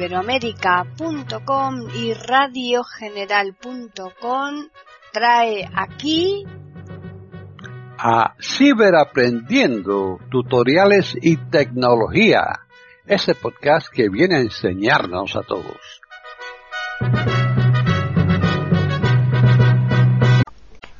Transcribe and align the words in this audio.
iberoamérica.com 0.00 1.74
y 1.94 2.14
radiogeneral.com 2.14 4.68
trae 5.12 5.68
aquí 5.74 6.46
a 7.98 8.34
Ciberaprendiendo, 8.40 10.18
tutoriales 10.30 11.14
y 11.20 11.36
tecnología, 11.36 12.60
ese 13.04 13.34
podcast 13.34 13.88
que 13.92 14.08
viene 14.08 14.36
a 14.36 14.40
enseñarnos 14.40 15.36
a 15.36 15.42
todos. 15.42 16.00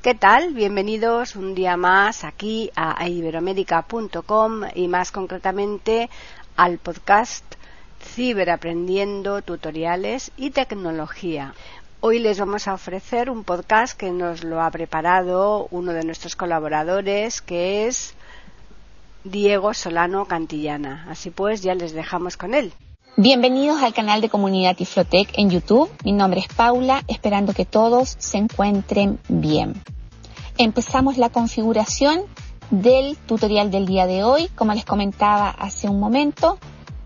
¿Qué 0.02 0.14
tal? 0.14 0.52
Bienvenidos 0.52 1.36
un 1.36 1.54
día 1.54 1.78
más 1.78 2.24
aquí 2.24 2.70
a 2.76 3.08
iberoamérica.com 3.08 4.64
y 4.74 4.88
más 4.88 5.10
concretamente 5.10 6.10
al 6.56 6.76
podcast 6.76 7.54
Ciberaprendiendo 8.02 9.42
Tutoriales 9.42 10.32
y 10.36 10.50
Tecnología. 10.50 11.54
Hoy 12.00 12.18
les 12.18 12.40
vamos 12.40 12.66
a 12.66 12.74
ofrecer 12.74 13.30
un 13.30 13.44
podcast 13.44 13.96
que 13.96 14.10
nos 14.10 14.42
lo 14.42 14.62
ha 14.62 14.70
preparado 14.70 15.68
uno 15.70 15.92
de 15.92 16.04
nuestros 16.04 16.34
colaboradores, 16.34 17.40
que 17.40 17.86
es 17.86 18.14
Diego 19.24 19.74
Solano 19.74 20.24
Cantillana. 20.24 21.06
Así 21.10 21.30
pues, 21.30 21.62
ya 21.62 21.74
les 21.74 21.92
dejamos 21.92 22.36
con 22.36 22.54
él. 22.54 22.72
Bienvenidos 23.16 23.82
al 23.82 23.92
canal 23.92 24.20
de 24.20 24.30
Comunidad 24.30 24.76
Tiflotec 24.76 25.36
en 25.38 25.50
YouTube. 25.50 25.90
Mi 26.04 26.12
nombre 26.12 26.40
es 26.40 26.48
Paula, 26.48 27.02
esperando 27.06 27.52
que 27.52 27.66
todos 27.66 28.16
se 28.18 28.38
encuentren 28.38 29.18
bien. 29.28 29.74
Empezamos 30.56 31.18
la 31.18 31.28
configuración 31.28 32.22
del 32.70 33.16
tutorial 33.18 33.70
del 33.70 33.86
día 33.86 34.06
de 34.06 34.24
hoy, 34.24 34.48
como 34.54 34.72
les 34.72 34.84
comentaba 34.84 35.50
hace 35.50 35.88
un 35.88 36.00
momento, 36.00 36.58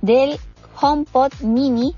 del 0.02 0.38
HomePod 0.80 1.40
Mini 1.40 1.94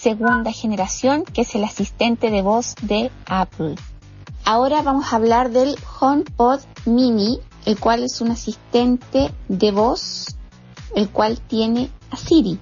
segunda 0.00 0.50
generación, 0.52 1.24
que 1.24 1.42
es 1.42 1.54
el 1.54 1.64
asistente 1.64 2.30
de 2.30 2.40
voz 2.40 2.74
de 2.80 3.10
Apple. 3.26 3.74
Ahora 4.44 4.80
vamos 4.80 5.12
a 5.12 5.16
hablar 5.16 5.50
del 5.50 5.76
HomePod 6.00 6.60
Mini, 6.86 7.38
el 7.66 7.78
cual 7.78 8.02
es 8.04 8.20
un 8.22 8.30
asistente 8.30 9.30
de 9.48 9.70
voz, 9.72 10.38
el 10.94 11.10
cual 11.10 11.38
tiene 11.40 11.90
a 12.10 12.16
Siri. 12.16 12.58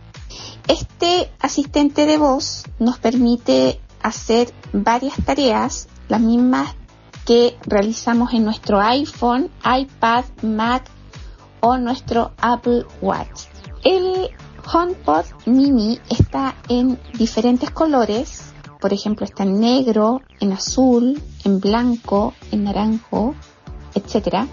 Este 0.67 1.31
asistente 1.39 2.06
de 2.06 2.19
voz 2.19 2.65
nos 2.81 2.98
permite 2.98 3.81
hacer 4.03 4.53
varias 4.72 5.15
tareas, 5.25 5.89
las 6.09 6.20
mismas 6.20 6.75
que 7.25 7.56
realizamos 7.67 8.33
en 8.33 8.45
nuestro 8.45 8.81
iPhone, 8.81 9.50
iPad, 9.65 10.25
Mac 10.43 10.91
o 11.61 11.78
nuestro 11.78 12.33
Apple 12.41 12.84
Watch. 13.00 13.43
El 13.84 14.31
HomePod 14.70 15.24
Mini 15.47 15.98
está 16.11 16.55
en 16.69 17.00
diferentes 17.14 17.70
colores, 17.70 18.52
por 18.80 18.92
ejemplo 18.92 19.25
está 19.25 19.44
en 19.44 19.60
negro, 19.60 20.20
en 20.41 20.52
azul, 20.52 21.22
en 21.44 21.58
blanco, 21.58 22.34
en 22.52 22.64
naranjo, 22.64 23.34
etc. 23.94 24.47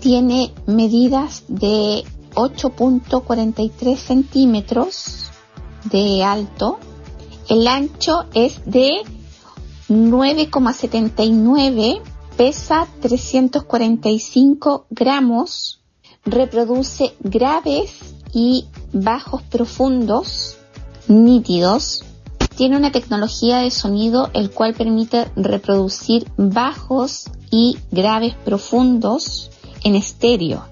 Tiene 0.00 0.52
medidas 0.66 1.44
de 1.46 2.02
8.43 2.34 3.96
centímetros 3.96 5.30
de 5.84 6.24
alto. 6.24 6.80
El 7.48 7.68
ancho 7.68 8.24
es 8.34 8.60
de 8.64 9.04
9,79, 9.88 12.00
pesa 12.36 12.88
345 13.00 14.86
gramos, 14.90 15.80
reproduce 16.24 17.14
graves 17.20 18.16
y 18.38 18.66
bajos 18.92 19.42
profundos, 19.42 20.58
nítidos. 21.08 22.04
Tiene 22.56 22.76
una 22.76 22.92
tecnología 22.92 23.58
de 23.58 23.72
sonido 23.72 24.30
el 24.32 24.52
cual 24.52 24.74
permite 24.74 25.28
reproducir 25.34 26.30
bajos 26.36 27.30
y 27.50 27.78
graves 27.90 28.36
profundos 28.44 29.50
en 29.82 29.96
estéreo. 29.96 30.62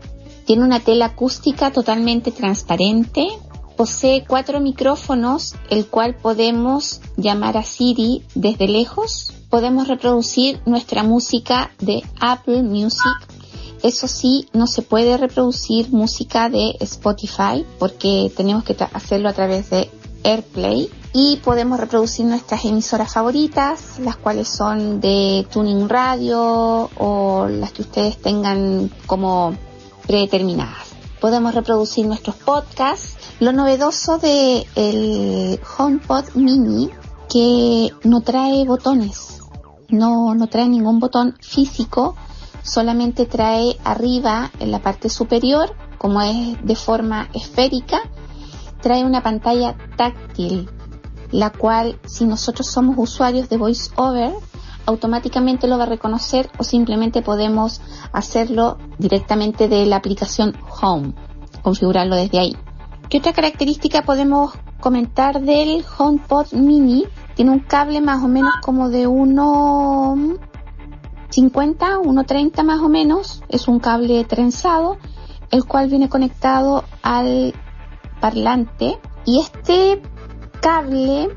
Tiene 0.44 0.62
una 0.62 0.78
tela 0.78 1.06
acústica 1.06 1.72
totalmente 1.72 2.31
transparente. 2.31 3.26
Posee 3.76 4.25
cuatro 4.25 4.60
micrófonos, 4.60 5.56
el 5.69 5.87
cual 5.87 6.15
podemos 6.15 7.00
llamar 7.16 7.56
a 7.56 7.65
Siri 7.65 8.22
desde 8.37 8.69
lejos. 8.69 9.32
Podemos 9.50 9.88
reproducir 9.88 10.60
nuestra 10.66 11.03
música 11.03 11.72
de 11.81 12.05
Apple 12.21 12.62
Music 12.62 13.36
eso 13.87 14.09
sí, 14.09 14.49
no 14.53 14.67
se 14.67 14.83
puede 14.83 15.17
reproducir 15.17 15.91
música 15.93 16.49
de 16.49 16.77
Spotify 16.81 17.65
porque 17.79 18.33
tenemos 18.37 18.65
que 18.65 18.77
hacerlo 18.93 19.29
a 19.29 19.33
través 19.33 19.71
de 19.71 19.89
AirPlay 20.25 20.91
y 21.13 21.37
podemos 21.37 21.79
reproducir 21.79 22.27
nuestras 22.27 22.65
emisoras 22.65 23.13
favoritas, 23.13 23.99
las 24.01 24.17
cuales 24.17 24.49
son 24.49 25.01
de 25.01 25.47
Tuning 25.53 25.89
Radio 25.89 26.91
o 26.99 27.47
las 27.49 27.73
que 27.73 27.83
ustedes 27.83 28.19
tengan 28.19 28.91
como 29.07 29.55
predeterminadas. 30.07 30.89
Podemos 31.21 31.55
reproducir 31.55 32.07
nuestros 32.07 32.37
podcasts. 32.37 33.17
Lo 33.41 33.53
novedoso 33.53 34.19
de 34.19 34.67
el 34.75 35.61
HomePod 35.79 36.35
Mini 36.35 36.91
que 37.29 37.93
no 38.05 38.21
trae 38.21 38.65
botones, 38.65 39.39
no, 39.89 40.35
no 40.35 40.47
trae 40.49 40.69
ningún 40.69 40.99
botón 40.99 41.37
físico 41.41 42.17
solamente 42.66 43.27
trae 43.27 43.78
arriba, 43.84 44.50
en 44.59 44.71
la 44.71 44.81
parte 44.81 45.09
superior, 45.09 45.75
como 45.99 46.21
es 46.21 46.62
de 46.62 46.77
forma 46.77 47.28
esférica, 47.32 48.00
trae 48.81 49.04
una 49.04 49.22
pantalla 49.22 49.77
táctil, 49.97 50.69
la 51.31 51.50
cual 51.50 51.99
si 52.05 52.25
nosotros 52.25 52.66
somos 52.66 52.97
usuarios 52.99 53.49
de 53.49 53.56
VoiceOver, 53.56 54.32
automáticamente 54.84 55.66
lo 55.66 55.78
va 55.78 55.84
a 55.84 55.88
reconocer 55.88 56.50
o 56.59 56.65
simplemente 56.65 57.22
podemos 57.22 57.81
hacerlo 58.12 58.78
directamente 58.99 59.69
de 59.69 59.87
la 59.87 59.97
aplicación 59.97 60.56
Home, 60.81 61.15
configurarlo 61.62 62.16
desde 62.16 62.38
ahí. 62.38 62.56
¿Qué 63.09 63.19
otra 63.19 63.32
característica 63.32 64.03
podemos 64.03 64.53
comentar 64.81 65.41
del 65.41 65.84
HomePod 65.97 66.53
Mini? 66.53 67.05
Tiene 67.34 67.53
un 67.53 67.60
cable 67.60 68.00
más 68.00 68.22
o 68.25 68.28
menos 68.28 68.55
como 68.62 68.88
de 68.88 69.06
uno 69.06 70.16
50, 71.37 71.99
1.30 71.99 72.63
más 72.65 72.81
o 72.81 72.89
menos, 72.89 73.43
es 73.51 73.69
un 73.69 73.79
cable 73.79 74.25
trenzado, 74.25 74.97
el 75.51 75.67
cual 75.67 75.91
viene 75.91 76.09
conectado 76.09 76.85
al 77.03 77.53
parlante 78.23 78.99
y 79.27 79.41
este 79.41 80.01
cable 80.63 81.29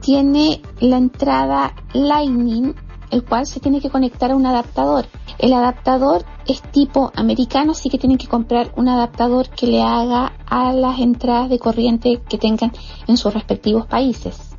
tiene 0.00 0.62
la 0.80 0.96
entrada 0.96 1.76
Lightning, 1.92 2.74
el 3.12 3.24
cual 3.24 3.46
se 3.46 3.60
tiene 3.60 3.80
que 3.80 3.88
conectar 3.88 4.32
a 4.32 4.36
un 4.36 4.46
adaptador. 4.46 5.06
El 5.38 5.52
adaptador 5.52 6.24
es 6.48 6.60
tipo 6.60 7.12
americano, 7.14 7.70
así 7.70 7.88
que 7.88 7.98
tienen 7.98 8.18
que 8.18 8.26
comprar 8.26 8.72
un 8.74 8.88
adaptador 8.88 9.48
que 9.50 9.68
le 9.68 9.80
haga 9.80 10.32
a 10.46 10.72
las 10.72 10.98
entradas 10.98 11.50
de 11.50 11.60
corriente 11.60 12.20
que 12.28 12.36
tengan 12.36 12.72
en 13.06 13.16
sus 13.16 13.32
respectivos 13.32 13.86
países. 13.86 14.56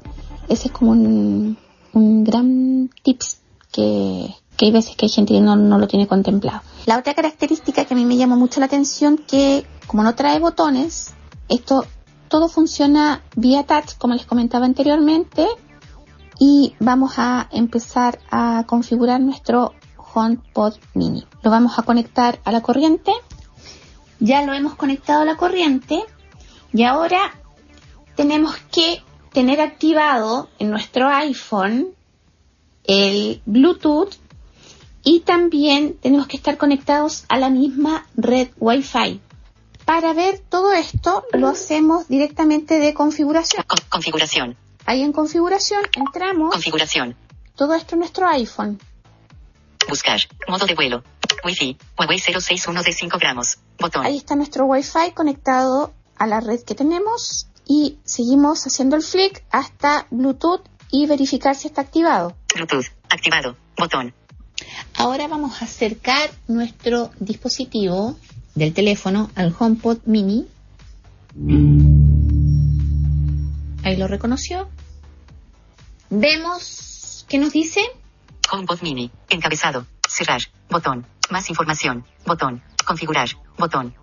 Ese 0.47 0.69
es 0.69 0.73
como 0.73 0.91
un, 0.91 1.57
gran 2.23 2.89
tips 3.03 3.41
que, 3.69 4.33
que 4.57 4.65
hay 4.65 4.71
veces 4.71 4.95
que 4.95 5.05
hay 5.05 5.11
gente 5.11 5.33
que 5.33 5.41
no, 5.41 5.55
no 5.55 5.77
lo 5.77 5.87
tiene 5.87 6.07
contemplado. 6.07 6.61
La 6.85 6.97
otra 6.97 7.13
característica 7.13 7.85
que 7.85 7.93
a 7.93 7.97
mí 7.97 8.05
me 8.05 8.17
llama 8.17 8.35
mucho 8.35 8.59
la 8.59 8.65
atención 8.65 9.17
que 9.17 9.65
como 9.85 10.03
no 10.03 10.15
trae 10.15 10.39
botones, 10.39 11.13
esto 11.47 11.85
todo 12.27 12.49
funciona 12.49 13.23
vía 13.35 13.63
touch, 13.63 13.97
como 13.97 14.13
les 14.13 14.25
comentaba 14.25 14.65
anteriormente, 14.65 15.47
y 16.39 16.75
vamos 16.79 17.13
a 17.17 17.47
empezar 17.51 18.19
a 18.29 18.65
configurar 18.67 19.21
nuestro 19.21 19.73
HomePod 20.13 20.75
Mini. 20.93 21.25
Lo 21.41 21.51
vamos 21.51 21.79
a 21.79 21.83
conectar 21.83 22.39
a 22.43 22.51
la 22.51 22.61
corriente. 22.61 23.11
Ya 24.19 24.43
lo 24.43 24.53
hemos 24.53 24.75
conectado 24.75 25.21
a 25.21 25.25
la 25.25 25.37
corriente 25.37 26.03
y 26.73 26.83
ahora 26.83 27.33
tenemos 28.15 28.55
que 28.71 29.03
tener 29.31 29.61
activado 29.61 30.49
en 30.59 30.71
nuestro 30.71 31.09
iPhone 31.09 31.89
el 32.83 33.41
Bluetooth 33.45 34.15
y 35.09 35.21
también 35.21 35.97
tenemos 36.01 36.27
que 36.27 36.35
estar 36.35 36.57
conectados 36.57 37.23
a 37.29 37.37
la 37.37 37.49
misma 37.49 38.05
red 38.17 38.49
Wi-Fi. 38.59 39.21
Para 39.85 40.11
ver 40.11 40.39
todo 40.39 40.73
esto 40.73 41.23
lo 41.31 41.47
hacemos 41.47 42.09
directamente 42.09 42.77
de 42.77 42.93
configuración. 42.93 43.63
configuración. 43.87 44.57
Ahí 44.85 45.03
en 45.03 45.13
configuración 45.13 45.81
entramos. 45.95 46.51
Configuración. 46.51 47.15
Todo 47.55 47.73
esto 47.73 47.95
en 47.95 47.99
nuestro 47.99 48.27
iPhone. 48.27 48.81
Buscar. 49.87 50.19
Modo 50.49 50.65
de 50.65 50.75
vuelo. 50.75 51.03
Wi-Fi. 51.45 51.77
Huawei 51.97 52.19
061 52.19 52.83
de 52.83 52.91
5 52.91 53.17
gramos. 53.17 53.59
Botón. 53.79 54.05
Ahí 54.05 54.17
está 54.17 54.35
nuestro 54.35 54.65
Wi-Fi 54.65 55.13
conectado 55.13 55.93
a 56.17 56.27
la 56.27 56.41
red 56.41 56.59
que 56.63 56.75
tenemos 56.75 57.47
y 57.65 57.97
seguimos 58.03 58.67
haciendo 58.67 58.97
el 58.97 59.03
flick 59.03 59.45
hasta 59.51 60.05
Bluetooth 60.11 60.63
y 60.91 61.07
verificar 61.07 61.55
si 61.55 61.67
está 61.67 61.79
activado. 61.79 62.35
Bluetooth. 62.53 62.87
Activado. 63.09 63.55
Botón. 63.77 64.13
Ahora 64.95 65.27
vamos 65.27 65.61
a 65.61 65.65
acercar 65.65 66.29
nuestro 66.47 67.11
dispositivo 67.19 68.17
del 68.55 68.73
teléfono 68.73 69.29
al 69.35 69.55
HomePod 69.57 69.99
mini. 70.05 70.47
Ahí 73.83 73.95
lo 73.95 74.07
reconoció. 74.07 74.67
Vemos 76.09 77.25
qué 77.27 77.37
nos 77.37 77.53
dice. 77.53 77.81
HomePod 78.51 78.81
Mini. 78.81 79.11
Encabezado. 79.29 79.85
Cerrar. 80.07 80.41
Botón. 80.69 81.05
Más 81.29 81.49
información. 81.49 82.05
Botón. 82.25 82.63
Configurar. 82.85 83.29
Botón. 83.57 83.93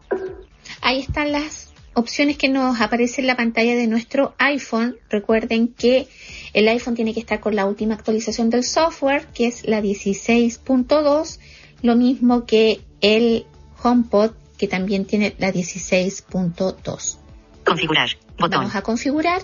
Ahí 0.82 1.00
están 1.00 1.32
las 1.32 1.63
opciones 1.94 2.36
que 2.36 2.48
nos 2.48 2.80
aparecen 2.80 3.24
en 3.24 3.28
la 3.28 3.36
pantalla 3.36 3.74
de 3.74 3.86
nuestro 3.86 4.34
iPhone. 4.38 4.96
Recuerden 5.08 5.68
que 5.68 6.08
el 6.52 6.68
iPhone 6.68 6.94
tiene 6.94 7.14
que 7.14 7.20
estar 7.20 7.40
con 7.40 7.56
la 7.56 7.66
última 7.66 7.94
actualización 7.94 8.50
del 8.50 8.64
software, 8.64 9.26
que 9.34 9.46
es 9.46 9.66
la 9.66 9.80
16.2, 9.80 11.38
lo 11.82 11.96
mismo 11.96 12.44
que 12.46 12.80
el 13.00 13.46
HomePod, 13.82 14.32
que 14.58 14.68
también 14.68 15.04
tiene 15.04 15.34
la 15.38 15.52
16.2. 15.52 17.18
Configurar. 17.64 18.10
Botón. 18.38 18.60
Vamos 18.60 18.74
a 18.74 18.82
configurar. 18.82 19.42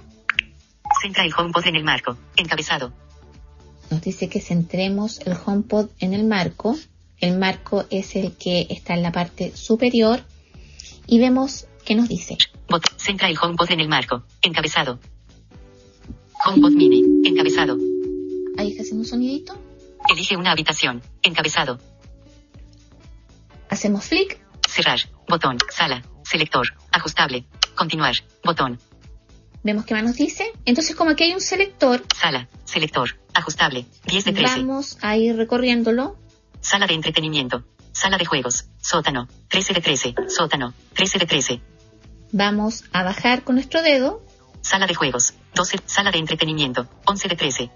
Centra 1.02 1.24
el 1.24 1.32
HomePod 1.36 1.66
en 1.66 1.76
el 1.76 1.84
marco. 1.84 2.16
Encabezado. 2.36 2.92
Nos 3.90 4.02
dice 4.02 4.28
que 4.28 4.40
centremos 4.40 5.20
el 5.20 5.34
HomePod 5.44 5.88
en 5.98 6.14
el 6.14 6.24
marco. 6.24 6.76
El 7.18 7.38
marco 7.38 7.84
es 7.90 8.16
el 8.16 8.32
que 8.36 8.66
está 8.70 8.94
en 8.94 9.02
la 9.02 9.12
parte 9.12 9.56
superior. 9.56 10.20
Y 11.06 11.18
vemos 11.18 11.66
que 11.90 11.96
nos 11.96 12.08
dice. 12.08 12.38
Bot. 12.68 12.84
Centra 12.98 13.28
el 13.28 13.36
HomePod 13.36 13.72
en 13.72 13.80
el 13.80 13.88
marco. 13.88 14.22
Encabezado. 14.42 15.00
HomePod 16.46 16.70
Mini. 16.70 17.02
Encabezado. 17.28 17.76
Ahí 18.56 18.68
está 18.70 18.82
haciendo 18.82 19.00
un 19.00 19.04
sonidito. 19.04 19.60
Elige 20.08 20.36
una 20.36 20.52
habitación. 20.52 21.02
Encabezado. 21.20 21.80
Hacemos 23.68 24.04
flick. 24.04 24.38
Cerrar. 24.68 25.00
Botón. 25.28 25.58
Sala. 25.68 26.04
Selector. 26.22 26.68
Ajustable. 26.92 27.44
Continuar. 27.74 28.14
Botón. 28.44 28.78
Vemos 29.64 29.84
que 29.84 29.94
más 29.94 30.04
nos 30.04 30.14
dice. 30.14 30.52
Entonces, 30.66 30.94
como 30.94 31.10
aquí 31.10 31.24
hay 31.24 31.34
un 31.34 31.40
selector, 31.40 32.04
Sala. 32.14 32.48
Selector. 32.66 33.18
Ajustable. 33.34 33.84
10 34.06 34.26
de 34.26 34.32
13. 34.32 34.60
vamos 34.60 34.96
a 35.02 35.16
ir 35.16 35.34
recorriéndolo. 35.34 36.16
Sala 36.60 36.86
de 36.86 36.94
entretenimiento. 36.94 37.64
Sala 37.90 38.16
de 38.16 38.26
juegos. 38.26 38.66
Sótano. 38.80 39.26
13 39.48 39.74
de 39.74 39.80
13. 39.80 40.14
Sótano. 40.28 40.72
13 40.94 41.18
de 41.18 41.26
13. 41.26 41.60
Vamos 42.32 42.84
a 42.92 43.02
bajar 43.02 43.42
con 43.44 43.56
nuestro 43.56 43.82
dedo, 43.82 44.22
Sala 44.62 44.86
de 44.86 44.94
juegos. 44.94 45.32
12. 45.54 45.78
Sala 45.86 46.10
de 46.10 46.18
entretenimiento. 46.18 46.86
11 47.06 47.28
de 47.28 47.36
13. 47.36 47.70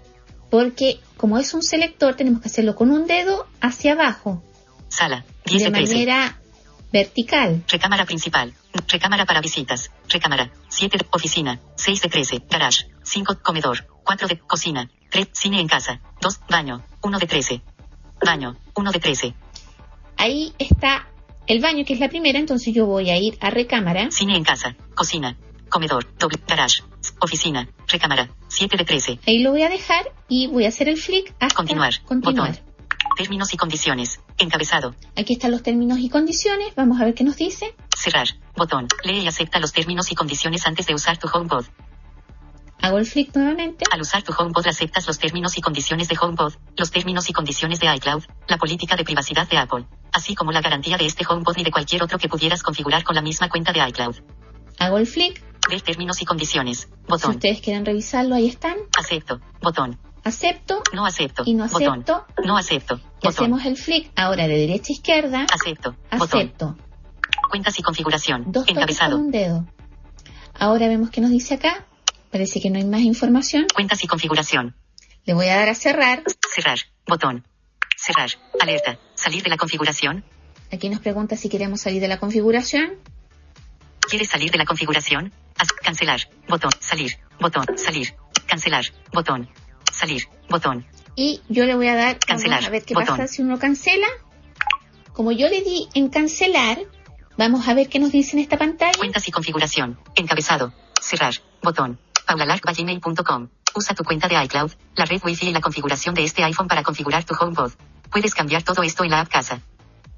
porque 0.49 0.99
como 1.17 1.37
es 1.39 1.53
un 1.53 1.63
selector, 1.63 2.15
tenemos 2.15 2.41
que 2.41 2.47
hacerlo 2.47 2.75
con 2.75 2.91
un 2.91 3.07
dedo 3.07 3.47
hacia 3.59 3.93
abajo, 3.93 4.43
Sala. 4.87 5.25
10 5.45 5.63
de 5.63 5.69
de 5.69 5.75
13. 5.75 5.93
manera 5.93 6.39
vertical. 6.93 7.63
Recámara 7.67 8.05
principal. 8.05 8.53
Recámara 8.87 9.25
para 9.25 9.41
visitas. 9.41 9.91
Recámara. 10.07 10.51
7 10.69 10.97
de 10.99 11.05
oficina. 11.11 11.59
6 11.75 12.01
de 12.03 12.09
13. 12.09 12.43
Garage. 12.49 12.85
5 13.03 13.39
comedor. 13.41 13.87
4 14.03 14.27
de 14.27 14.39
cocina. 14.39 14.89
3 15.09 15.27
cine 15.33 15.59
en 15.59 15.67
casa. 15.67 15.99
2 16.21 16.39
baño. 16.49 16.83
1 17.01 17.19
de 17.19 17.27
13. 17.27 17.61
Baño. 18.23 18.55
1 18.75 18.91
de 18.91 18.99
13. 18.99 19.33
Ahí 20.17 20.53
está 20.59 21.07
el 21.47 21.59
baño, 21.61 21.85
que 21.85 21.93
es 21.93 21.99
la 21.99 22.09
primera, 22.09 22.39
entonces 22.39 22.73
yo 22.73 22.85
voy 22.85 23.09
a 23.09 23.17
ir 23.17 23.37
a 23.41 23.49
recámara. 23.49 24.09
Cine 24.11 24.35
en 24.35 24.43
casa. 24.43 24.75
Cocina. 24.95 25.37
Comedor. 25.69 26.07
Doble. 26.17 26.39
Garage. 26.47 26.83
Oficina. 27.21 27.67
Recámara. 27.87 28.29
7 28.47 28.77
de 28.77 28.85
13. 28.85 29.19
Ahí 29.27 29.39
lo 29.43 29.51
voy 29.51 29.63
a 29.63 29.69
dejar 29.69 30.11
y 30.29 30.47
voy 30.47 30.65
a 30.65 30.69
hacer 30.69 30.89
el 30.89 30.97
flick 30.97 31.33
hasta 31.39 31.55
Continuar. 31.55 31.93
continuar. 32.05 32.51
Botón. 32.51 32.65
Términos 33.17 33.53
y 33.53 33.57
condiciones. 33.57 34.19
Encabezado. 34.37 34.93
Aquí 35.15 35.33
están 35.33 35.51
los 35.51 35.63
términos 35.63 35.99
y 35.99 36.09
condiciones. 36.09 36.73
Vamos 36.75 36.99
a 36.99 37.05
ver 37.05 37.13
qué 37.13 37.23
nos 37.23 37.37
dice. 37.37 37.73
Cerrar. 37.97 38.27
Botón. 38.55 38.87
Lee 39.03 39.19
y 39.19 39.27
acepta 39.27 39.59
los 39.59 39.71
términos 39.71 40.11
y 40.11 40.15
condiciones 40.15 40.65
antes 40.67 40.85
de 40.85 40.93
usar 40.93 41.17
tu 41.17 41.27
HomePod. 41.27 41.65
Hago 42.85 42.99
el 42.99 43.05
flick 43.07 43.35
nuevamente. 43.35 43.83
Al 43.91 44.01
usar 44.01 44.21
tu 44.21 44.31
HomePod 44.37 44.67
aceptas 44.67 45.07
los 45.07 45.17
términos 45.17 45.57
y 45.57 45.61
condiciones 45.61 46.07
de 46.07 46.15
HomePod, 46.21 46.53
los 46.77 46.91
términos 46.91 47.27
y 47.29 47.33
condiciones 47.33 47.79
de 47.79 47.93
iCloud, 47.95 48.23
la 48.47 48.57
política 48.57 48.95
de 48.95 49.03
privacidad 49.03 49.47
de 49.49 49.57
Apple, 49.57 49.85
así 50.13 50.35
como 50.35 50.51
la 50.51 50.61
garantía 50.61 50.95
de 50.97 51.07
este 51.07 51.25
HomePod 51.27 51.57
y 51.57 51.63
de 51.63 51.71
cualquier 51.71 52.03
otro 52.03 52.19
que 52.19 52.29
pudieras 52.29 52.61
configurar 52.61 53.03
con 53.03 53.15
la 53.15 53.23
misma 53.23 53.49
cuenta 53.49 53.73
de 53.73 53.79
iCloud. 53.89 54.17
Hago 54.77 54.97
el 54.99 55.07
flick. 55.07 55.43
Ver 55.67 55.81
términos 55.81 56.21
y 56.21 56.25
condiciones. 56.25 56.81
Si 56.81 56.87
Botón. 57.07 57.31
ustedes 57.31 57.59
quieren 57.59 57.85
revisarlo, 57.87 58.35
ahí 58.35 58.45
están. 58.47 58.75
Acepto. 58.99 59.41
Botón. 59.63 59.97
Acepto 60.23 60.83
No 60.93 61.07
acepto. 61.07 61.41
y 61.43 61.55
no 61.55 61.67
Botón. 61.67 61.93
acepto. 62.03 62.25
No 62.45 62.55
acepto. 62.55 62.95
Y 62.97 62.99
Botón. 62.99 63.29
hacemos 63.29 63.65
el 63.65 63.77
flick 63.77 64.11
ahora 64.15 64.47
de 64.47 64.57
derecha 64.59 64.89
a 64.89 64.93
izquierda. 64.93 65.47
Acepto. 65.51 65.95
Botón. 66.11 66.39
Acepto. 66.39 66.77
Cuentas 67.49 67.79
y 67.79 67.81
configuración. 67.81 68.51
Dos 68.51 68.65
con 68.65 68.75
Encabezado. 68.77 69.17
un 69.17 69.31
dedo. 69.31 69.65
Ahora 70.59 70.87
vemos 70.87 71.09
qué 71.09 71.19
nos 71.21 71.31
dice 71.31 71.55
acá. 71.55 71.87
Parece 72.35 72.59
que 72.59 72.69
no 72.69 72.77
hay 72.77 72.83
más 72.83 72.99
información. 72.99 73.65
Cuentas 73.73 74.03
y 74.03 74.07
configuración. 74.07 74.75
Le 75.23 75.33
voy 75.33 75.47
a 75.47 75.55
dar 75.55 75.69
a 75.69 75.73
cerrar. 75.73 76.21
Cerrar. 76.53 76.79
Botón. 77.07 77.47
Cerrar. 77.95 78.29
Alerta. 78.59 78.99
Salir 79.13 79.41
de 79.41 79.49
la 79.49 79.55
configuración. 79.55 80.25
Aquí 80.69 80.89
nos 80.89 80.99
pregunta 80.99 81.37
si 81.37 81.47
queremos 81.47 81.79
salir 81.79 82.01
de 82.01 82.09
la 82.09 82.19
configuración. 82.19 82.99
¿Quieres 84.01 84.27
salir 84.27 84.51
de 84.51 84.57
la 84.57 84.65
configuración? 84.65 85.31
Haz 85.57 85.71
cancelar. 85.71 86.27
Botón. 86.49 86.71
Salir. 86.81 87.17
Botón. 87.39 87.65
Salir. 87.77 88.13
Cancelar. 88.47 88.83
Botón. 89.13 89.49
Salir. 89.93 90.23
Botón. 90.49 90.85
Y 91.15 91.39
yo 91.47 91.63
le 91.63 91.75
voy 91.75 91.87
a 91.87 91.95
dar 91.95 92.19
Cancelar. 92.19 92.57
Vamos 92.57 92.67
a 92.67 92.71
ver 92.71 92.83
qué 92.83 92.95
Botón. 92.95 93.15
pasa 93.15 93.27
si 93.27 93.43
uno 93.43 93.57
cancela. 93.59 94.07
Como 95.13 95.31
yo 95.31 95.47
le 95.47 95.61
di 95.61 95.87
en 95.93 96.09
cancelar, 96.09 96.79
vamos 97.37 97.65
a 97.69 97.73
ver 97.73 97.87
qué 97.87 97.99
nos 97.99 98.11
dice 98.11 98.35
en 98.35 98.43
esta 98.43 98.57
pantalla. 98.57 98.97
Cuentas 98.97 99.25
y 99.25 99.31
configuración. 99.31 99.97
Encabezado. 100.15 100.73
Cerrar. 101.01 101.35
Botón. 101.63 101.97
paulalark.gmail.com. 102.25 103.49
Usa 103.75 103.95
tu 103.95 104.03
cuenta 104.03 104.27
de 104.27 104.41
iCloud, 104.43 104.71
la 104.95 105.05
red 105.05 105.21
Wi-Fi 105.23 105.47
y 105.47 105.53
la 105.53 105.61
configuración 105.61 106.15
de 106.15 106.23
este 106.23 106.43
iPhone 106.43 106.67
para 106.67 106.83
configurar 106.83 107.23
tu 107.23 107.35
HomePod. 107.39 107.71
Puedes 108.11 108.33
cambiar 108.33 108.63
todo 108.63 108.83
esto 108.83 109.03
en 109.03 109.11
la 109.11 109.21
app 109.21 109.29
Casa. 109.29 109.61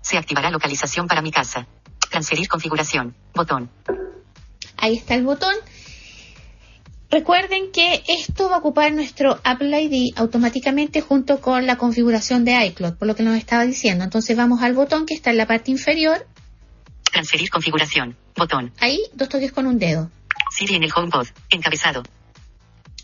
Se 0.02 0.18
activará 0.18 0.52
localización 0.52 1.08
para 1.08 1.22
mi 1.22 1.32
casa. 1.32 1.68
Transferir 2.10 2.48
configuración. 2.48 3.16
Botón. 3.34 3.70
Ahí 4.78 4.96
está 4.96 5.16
el 5.16 5.24
botón. 5.24 5.56
Recuerden 7.10 7.72
que 7.72 8.04
esto 8.08 8.50
va 8.50 8.58
a 8.58 8.60
ocupar 8.60 8.92
nuestro 8.94 9.40
Apple 9.44 9.82
ID 9.82 10.14
automáticamente 10.18 11.02
junto 11.02 11.40
con 11.40 11.66
la 11.66 11.78
configuración 11.78 12.44
de 12.44 12.66
iCloud, 12.68 12.96
por 12.96 13.08
lo 13.08 13.16
que 13.16 13.24
nos 13.24 13.38
estaba 13.38 13.66
diciendo. 13.66 14.04
Entonces 14.04 14.36
vamos 14.36 14.62
al 14.62 14.74
botón 14.74 15.06
que 15.06 15.14
está 15.14 15.32
en 15.32 15.38
la 15.38 15.48
parte 15.48 15.72
inferior. 15.72 16.28
Transferir 17.12 17.50
configuración. 17.50 18.18
Botón. 18.36 18.74
Ahí, 18.80 19.00
dos 19.14 19.30
toques 19.30 19.52
con 19.52 19.68
un 19.68 19.80
dedo. 19.80 20.12
Siri 20.52 20.76
en 20.76 20.84
el 20.84 20.92
HomePod. 20.96 21.28
Encabezado. 21.50 22.04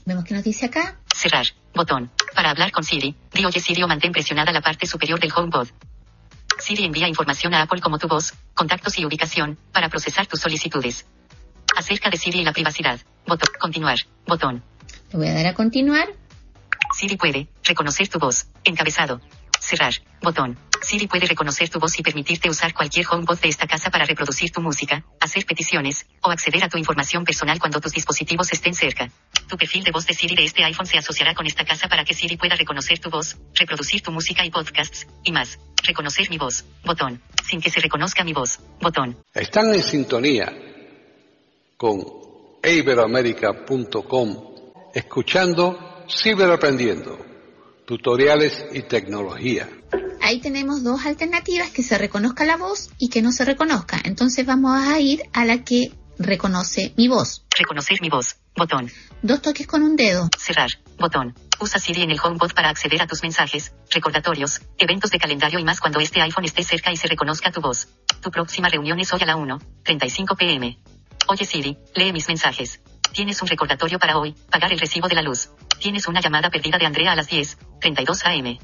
Vemos 0.06 0.26
que 0.26 0.34
nos 0.34 0.44
dice 0.44 0.66
acá. 0.66 0.98
Cerrar. 1.16 1.46
Botón. 1.74 2.12
Para 2.36 2.52
hablar 2.52 2.72
con 2.72 2.84
Siri, 2.84 3.16
di 3.34 3.46
oye 3.46 3.60
Siri 3.60 3.84
o 3.84 3.88
mantén 3.88 4.12
presionada 4.12 4.52
la 4.52 4.62
parte 4.62 4.86
superior 4.86 5.20
del 5.20 5.32
HomePod. 5.36 5.70
Siri 6.60 6.86
envía 6.86 7.08
información 7.08 7.54
a 7.54 7.62
Apple 7.64 7.82
como 7.82 7.98
tu 7.98 8.08
voz, 8.08 8.34
contactos 8.54 8.98
y 9.00 9.06
ubicación, 9.06 9.58
para 9.72 9.90
procesar 9.90 10.28
tus 10.28 10.40
solicitudes. 10.40 11.06
Acerca 11.76 12.10
de 12.10 12.18
Siri 12.18 12.40
y 12.42 12.44
la 12.44 12.54
privacidad. 12.54 13.00
Botón. 13.26 13.50
Continuar. 13.60 13.98
Botón. 14.28 14.64
Le 15.12 15.18
voy 15.18 15.28
a 15.28 15.34
dar 15.34 15.48
a 15.48 15.54
continuar. 15.54 16.08
Siri 16.96 17.18
puede 17.18 17.48
reconocer 17.64 18.08
tu 18.08 18.20
voz. 18.20 18.48
Encabezado. 18.64 19.22
Cerrar. 19.64 19.94
Botón. 20.22 20.60
Siri 20.82 21.08
puede 21.08 21.26
reconocer 21.26 21.70
tu 21.70 21.80
voz 21.80 21.98
y 21.98 22.04
permitirte 22.04 22.50
usar 22.50 22.74
cualquier 22.74 23.06
HomePod 23.10 23.40
de 23.40 23.48
esta 23.48 23.66
casa 23.66 23.90
para 23.90 24.04
reproducir 24.04 24.52
tu 24.52 24.60
música, 24.60 25.06
hacer 25.22 25.46
peticiones, 25.46 26.06
o 26.22 26.30
acceder 26.30 26.62
a 26.64 26.68
tu 26.68 26.78
información 26.78 27.24
personal 27.24 27.60
cuando 27.60 27.80
tus 27.80 27.94
dispositivos 27.94 28.52
estén 28.52 28.76
cerca. 28.76 29.10
Tu 29.48 29.56
perfil 29.56 29.86
de 29.86 29.92
voz 29.92 30.06
de 30.06 30.14
Siri 30.14 30.36
de 30.36 30.44
este 30.44 30.66
iPhone 30.66 30.86
se 30.86 30.98
asociará 30.98 31.34
con 31.34 31.46
esta 31.46 31.64
casa 31.64 31.88
para 31.88 32.04
que 32.04 32.14
Siri 32.14 32.36
pueda 32.36 32.56
reconocer 32.56 33.00
tu 33.00 33.10
voz, 33.10 33.38
reproducir 33.56 34.02
tu 34.02 34.12
música 34.12 34.46
y 34.46 34.52
podcasts, 34.52 35.08
y 35.24 35.32
más. 35.32 35.58
Reconocer 35.82 36.30
mi 36.30 36.38
voz. 36.38 36.66
Botón. 36.84 37.22
Sin 37.46 37.62
que 37.62 37.70
se 37.70 37.80
reconozca 37.80 38.26
mi 38.26 38.34
voz. 38.34 38.60
Botón. 38.82 39.18
Están 39.34 39.74
en 39.74 39.84
sintonía 39.84 40.52
con 41.78 42.04
iberoamerica.com, 42.62 44.92
escuchando 44.94 45.94
Ciberaprendiendo, 46.10 47.33
tutoriales 47.86 48.66
y 48.74 48.82
tecnología. 48.84 49.70
Ahí 50.22 50.40
tenemos 50.40 50.84
dos 50.84 51.06
alternativas, 51.06 51.72
que 51.72 51.84
se 51.84 51.98
reconozca 51.98 52.46
la 52.46 52.58
voz 52.58 52.90
y 52.98 53.10
que 53.10 53.22
no 53.22 53.32
se 53.32 53.44
reconozca. 53.46 54.00
Entonces 54.04 54.46
vamos 54.46 54.72
a 54.88 55.00
ir 55.00 55.24
a 55.34 55.46
la 55.46 55.64
que 55.64 55.92
reconoce 56.18 56.94
mi 56.98 57.08
voz. 57.08 57.46
Reconocer 57.58 58.02
mi 58.02 58.10
voz. 58.10 58.38
Botón. 58.56 58.90
Dos 59.22 59.42
toques 59.42 59.68
con 59.68 59.84
un 59.84 59.96
dedo. 59.96 60.30
Cerrar. 60.38 60.70
Botón. 60.98 61.36
Usa 61.60 61.80
Siri 61.80 62.04
en 62.04 62.12
el 62.12 62.20
HomePod 62.24 62.54
para 62.54 62.70
acceder 62.70 63.02
a 63.02 63.08
tus 63.08 63.22
mensajes, 63.22 63.74
recordatorios, 63.90 64.62
eventos 64.78 65.12
de 65.12 65.20
calendario 65.20 65.60
y 65.60 65.64
más 65.64 65.80
cuando 65.80 66.00
este 66.00 66.22
iPhone 66.22 66.46
esté 66.46 66.64
cerca 66.64 66.92
y 66.92 66.98
se 66.98 67.08
reconozca 67.08 67.52
tu 67.52 67.62
voz. 67.62 67.88
Tu 68.22 68.32
próxima 68.32 68.70
reunión 68.70 69.00
es 69.00 69.12
hoy 69.14 69.22
a 69.24 69.26
la 69.26 69.36
1:35 69.36 70.38
pm. 70.38 70.80
Oye 71.28 71.46
Siri, 71.46 71.78
lee 71.96 72.14
mis 72.14 72.28
mensajes. 72.28 72.80
Tienes 73.14 73.40
un 73.44 73.48
recordatorio 73.48 74.00
para 74.00 74.18
hoy, 74.18 74.34
pagar 74.50 74.74
el 74.74 74.80
recibo 74.80 75.08
de 75.08 75.14
la 75.14 75.22
luz. 75.22 75.50
Tienes 75.80 76.08
una 76.08 76.20
llamada 76.20 76.50
perdida 76.50 76.80
de 76.80 76.88
Andrea 76.88 77.12
a 77.12 77.16
las 77.16 77.30
10:32 77.30 78.26
am. 78.26 78.58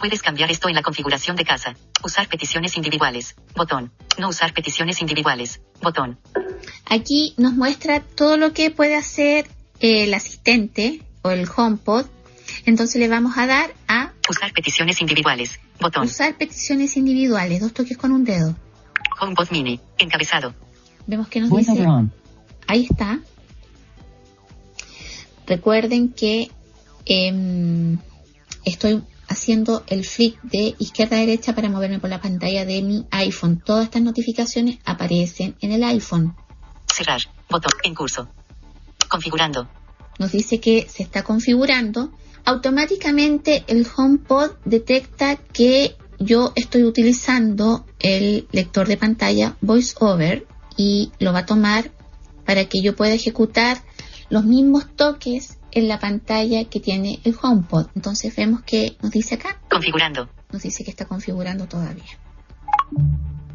Puedes 0.00 0.20
cambiar 0.22 0.50
esto 0.50 0.68
en 0.68 0.74
la 0.74 0.82
configuración 0.82 1.36
de 1.36 1.44
casa. 1.44 1.76
Usar 2.02 2.28
peticiones 2.28 2.76
individuales. 2.76 3.36
Botón. 3.54 3.92
No 4.18 4.30
usar 4.30 4.52
peticiones 4.52 5.00
individuales. 5.00 5.60
Botón. 5.80 6.18
Aquí 6.86 7.34
nos 7.36 7.52
muestra 7.52 8.00
todo 8.00 8.36
lo 8.36 8.52
que 8.52 8.72
puede 8.72 8.96
hacer 8.96 9.46
el 9.78 10.12
asistente 10.14 11.02
o 11.22 11.30
el 11.30 11.48
HomePod, 11.48 12.06
entonces 12.66 13.00
le 13.00 13.08
vamos 13.08 13.38
a 13.38 13.46
dar 13.46 13.72
a 13.86 14.12
Usar 14.28 14.52
peticiones 14.52 15.00
individuales. 15.00 15.60
Botón. 15.80 16.06
usar 16.06 16.36
peticiones 16.36 16.96
individuales, 16.96 17.60
dos 17.60 17.72
toques 17.72 17.96
con 17.96 18.10
un 18.10 18.24
dedo. 18.24 18.56
HomePod 19.20 19.50
Mini. 19.50 19.80
Encabezado. 19.98 20.54
Vemos 21.06 21.28
que 21.28 21.40
nos 21.40 21.50
dice, 21.50 21.86
ahí 22.66 22.88
está. 22.90 23.20
Recuerden 25.46 26.12
que 26.12 26.50
em, 27.04 27.98
estoy 28.64 29.02
haciendo 29.28 29.82
el 29.88 30.04
flick 30.04 30.40
de 30.42 30.74
izquierda 30.78 31.16
a 31.16 31.20
derecha 31.20 31.54
para 31.54 31.68
moverme 31.68 31.98
por 31.98 32.10
la 32.10 32.20
pantalla 32.20 32.64
de 32.64 32.82
mi 32.82 33.06
iPhone. 33.10 33.62
Todas 33.64 33.84
estas 33.84 34.02
notificaciones 34.02 34.78
aparecen 34.84 35.56
en 35.60 35.72
el 35.72 35.82
iPhone. 35.84 36.36
Cerrar. 36.86 37.20
Botón. 37.50 37.72
En 37.82 37.94
curso. 37.94 38.28
Configurando. 39.08 39.68
Nos 40.18 40.32
dice 40.32 40.60
que 40.60 40.86
se 40.88 41.02
está 41.02 41.24
configurando. 41.24 42.12
Automáticamente 42.44 43.64
el 43.66 43.86
HomePod 43.96 44.52
detecta 44.64 45.36
que 45.36 45.96
yo 46.18 46.52
estoy 46.54 46.84
utilizando 46.84 47.86
el 47.98 48.46
lector 48.52 48.86
de 48.86 48.96
pantalla 48.96 49.56
VoiceOver 49.60 50.46
y 50.76 51.12
lo 51.18 51.32
va 51.32 51.40
a 51.40 51.46
tomar 51.46 51.90
para 52.44 52.66
que 52.66 52.82
yo 52.82 52.94
pueda 52.96 53.14
ejecutar 53.14 53.78
los 54.32 54.44
mismos 54.46 54.96
toques 54.96 55.58
en 55.72 55.88
la 55.88 55.98
pantalla 56.00 56.64
que 56.64 56.80
tiene 56.80 57.20
el 57.22 57.36
HomePod. 57.38 57.88
Entonces 57.94 58.34
vemos 58.34 58.62
que 58.62 58.96
nos 59.02 59.12
dice 59.12 59.34
acá, 59.34 59.60
Configurando. 59.70 60.30
nos 60.50 60.62
dice 60.62 60.84
que 60.84 60.90
está 60.90 61.04
configurando 61.04 61.66
todavía. 61.66 62.18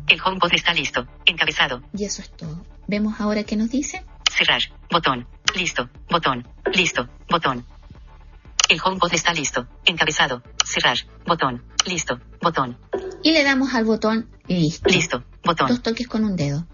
El 0.08 0.22
HomePod 0.24 0.54
está 0.54 0.76
listo. 0.76 1.08
Encabezado. 1.26 1.82
Y 1.98 2.04
eso 2.04 2.22
es 2.22 2.30
todo. 2.30 2.64
Vemos 2.86 3.20
ahora 3.20 3.44
que 3.44 3.56
nos 3.56 3.72
dice. 3.72 4.06
Cerrar. 4.32 4.62
Botón. 4.92 5.28
Listo. 5.56 5.90
Botón. 6.12 6.48
Listo. 6.72 7.10
Botón. 7.28 7.66
El 8.70 8.80
HomePod 8.80 9.16
está 9.16 9.34
listo. 9.34 9.68
Encabezado. 9.84 10.44
Cerrar. 10.64 10.98
Botón. 11.26 11.64
Listo. 11.88 12.20
Botón. 12.40 12.78
Y 13.24 13.32
le 13.32 13.44
damos 13.44 13.74
al 13.74 13.86
botón 13.86 14.30
listo. 14.48 14.88
Listo. 14.88 15.24
Botón. 15.44 15.70
Dos 15.70 15.82
toques 15.82 16.08
con 16.08 16.24
un 16.24 16.36
dedo. 16.36 16.68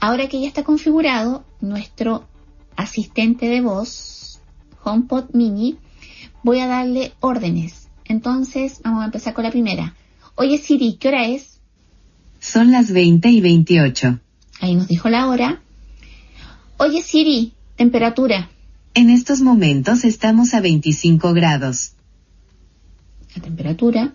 Ahora 0.00 0.28
que 0.28 0.38
ya 0.38 0.48
está 0.48 0.64
configurado 0.64 1.46
nuestro 1.68 2.28
asistente 2.76 3.46
de 3.46 3.60
voz, 3.60 4.40
HomePod 4.82 5.30
Mini, 5.32 5.78
voy 6.42 6.60
a 6.60 6.66
darle 6.66 7.12
órdenes. 7.20 7.88
Entonces, 8.04 8.80
vamos 8.84 9.02
a 9.02 9.06
empezar 9.06 9.34
con 9.34 9.44
la 9.44 9.50
primera. 9.50 9.94
Oye 10.36 10.58
Siri, 10.58 10.94
¿qué 10.94 11.08
hora 11.08 11.26
es? 11.26 11.60
Son 12.40 12.70
las 12.70 12.92
20 12.92 13.28
y 13.28 13.40
28. 13.40 14.20
Ahí 14.60 14.74
nos 14.74 14.88
dijo 14.88 15.08
la 15.08 15.28
hora. 15.28 15.62
Oye 16.76 17.02
Siri, 17.02 17.52
temperatura. 17.76 18.50
En 18.94 19.10
estos 19.10 19.40
momentos 19.40 20.04
estamos 20.04 20.54
a 20.54 20.60
25 20.60 21.32
grados. 21.32 21.92
La 23.34 23.42
temperatura. 23.42 24.14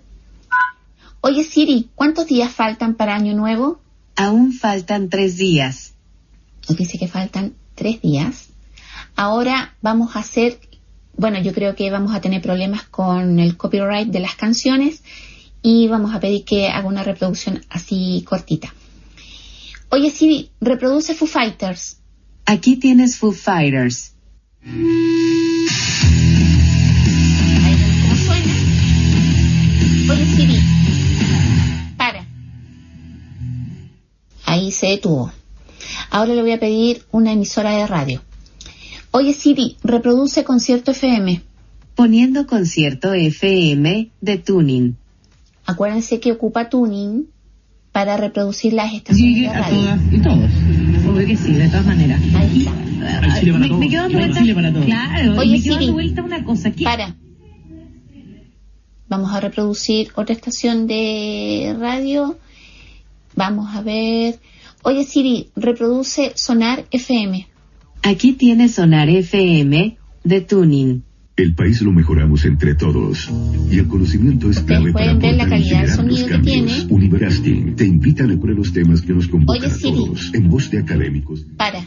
Oye 1.22 1.44
Siri, 1.44 1.90
¿cuántos 1.96 2.28
días 2.28 2.52
faltan 2.52 2.96
para 2.96 3.16
Año 3.16 3.36
Nuevo? 3.36 3.82
Aún 4.16 4.54
faltan 4.54 5.10
tres 5.10 5.38
días. 5.38 5.89
Nos 6.70 6.78
dice 6.78 7.00
que 7.00 7.08
faltan 7.08 7.56
tres 7.74 8.00
días. 8.02 8.50
Ahora 9.16 9.76
vamos 9.82 10.16
a 10.16 10.20
hacer, 10.20 10.60
bueno, 11.18 11.42
yo 11.42 11.52
creo 11.52 11.76
que 11.76 11.90
vamos 11.90 12.14
a 12.14 12.22
tener 12.22 12.44
problemas 12.44 12.84
con 12.84 13.40
el 13.40 13.58
copyright 13.58 14.10
de 14.10 14.20
las 14.20 14.36
canciones 14.36 15.02
y 15.64 15.88
vamos 15.88 16.14
a 16.14 16.20
pedir 16.20 16.46
que 16.46 16.68
haga 16.70 16.88
una 16.88 17.04
reproducción 17.04 17.66
así 17.70 18.24
cortita. 18.28 18.72
Oye 19.90 20.12
Siri, 20.12 20.52
reproduce 20.62 21.16
Foo 21.16 21.28
Fighters. 21.28 21.98
Aquí 22.46 22.76
tienes 22.76 23.18
Foo 23.18 23.32
Fighters. 23.32 24.14
Ahí 24.64 25.26
cómo 28.04 28.16
suena. 28.16 28.54
Oye 30.14 30.26
Siri, 30.36 30.60
para. 31.98 32.28
Ahí 34.46 34.72
se 34.72 34.88
detuvo. 34.88 35.32
Ahora 36.12 36.34
le 36.34 36.42
voy 36.42 36.52
a 36.52 36.60
pedir 36.60 37.04
una 37.12 37.32
emisora 37.34 37.72
de 37.72 37.88
radio. 37.88 38.22
Oye 39.12 39.34
Siri, 39.34 39.78
reproduce 39.84 40.44
concierto 40.44 40.92
FM. 40.92 41.42
Poniendo 41.96 42.46
concierto 42.48 43.14
FM 43.14 44.10
de 44.22 44.38
tuning. 44.38 44.96
Acuérdense 45.66 46.20
que 46.20 46.32
ocupa 46.32 46.70
tuning 46.70 47.28
para 47.92 48.18
reproducir 48.18 48.74
las 48.74 48.94
estaciones 48.94 49.36
Llegue 49.36 49.48
de 49.50 49.54
a 49.56 49.62
radio. 49.62 49.78
todas 49.80 50.00
y 50.14 50.18
todos. 50.20 50.52
Obvio 51.16 51.28
que 51.28 51.36
sí, 51.38 51.54
de 51.54 51.68
todas 51.70 51.86
maneras. 51.86 52.22
Ahí 52.36 52.60
está. 52.60 52.74
Chile 53.40 53.52
para 53.52 53.60
me, 53.60 53.68
todos. 53.68 53.80
me 53.80 53.90
quedo 53.90 54.02
dando 54.04 54.18
Hay 54.20 54.24
vuelta. 54.26 54.40
Chile 54.42 54.56
para 54.56 54.72
todos. 54.74 54.86
Claro, 54.86 55.38
Oye, 55.40 55.52
me 55.52 55.62
quedo 55.62 55.74
Siri. 55.74 55.86
dando 55.86 55.94
vuelta 55.94 56.24
una 56.24 56.44
cosa. 56.44 56.72
¿Qué? 56.72 56.84
Para. 56.84 57.16
Vamos 59.08 59.32
a 59.34 59.40
reproducir 59.40 60.12
otra 60.16 60.34
estación 60.36 60.86
de 60.88 61.76
radio. 61.80 62.38
Vamos 63.36 63.76
a 63.76 63.82
ver. 63.82 64.40
Oye 64.84 65.04
Siri, 65.04 65.50
reproduce 65.56 66.32
Sonar 66.36 66.86
FM. 66.92 67.48
Aquí 68.04 68.34
tienes 68.34 68.76
Sonar 68.76 69.10
FM 69.10 69.98
de 70.24 70.42
tuning. 70.42 71.04
El 71.36 71.56
país 71.56 71.82
lo 71.82 71.92
mejoramos 71.92 72.44
entre 72.46 72.76
todos. 72.76 73.30
Y 73.72 73.80
el 73.80 73.88
conocimiento 73.88 74.50
es 74.50 74.60
clave 74.60 74.92
para 74.92 75.14
ver 75.14 75.36
la 75.36 75.48
calidad 75.48 75.82
del 75.82 75.90
generar 75.90 76.06
los 76.06 76.20
sonido 76.20 76.26
que 76.28 76.32
cambios. 76.34 76.68
tiene. 76.68 76.94
Univerasting 76.94 77.76
te 77.76 77.86
invita 77.86 78.24
a 78.24 78.28
leer 78.28 78.40
los 78.44 78.74
temas 78.74 79.02
que 79.02 79.14
nos 79.14 79.28
convocan 79.28 79.64
Oye, 79.64 79.72
a 79.72 79.76
Siri. 79.76 79.96
todos 79.96 80.34
en 80.34 80.50
voz 80.50 80.70
de 80.70 80.80
académicos. 80.80 81.46
Para. 81.58 81.86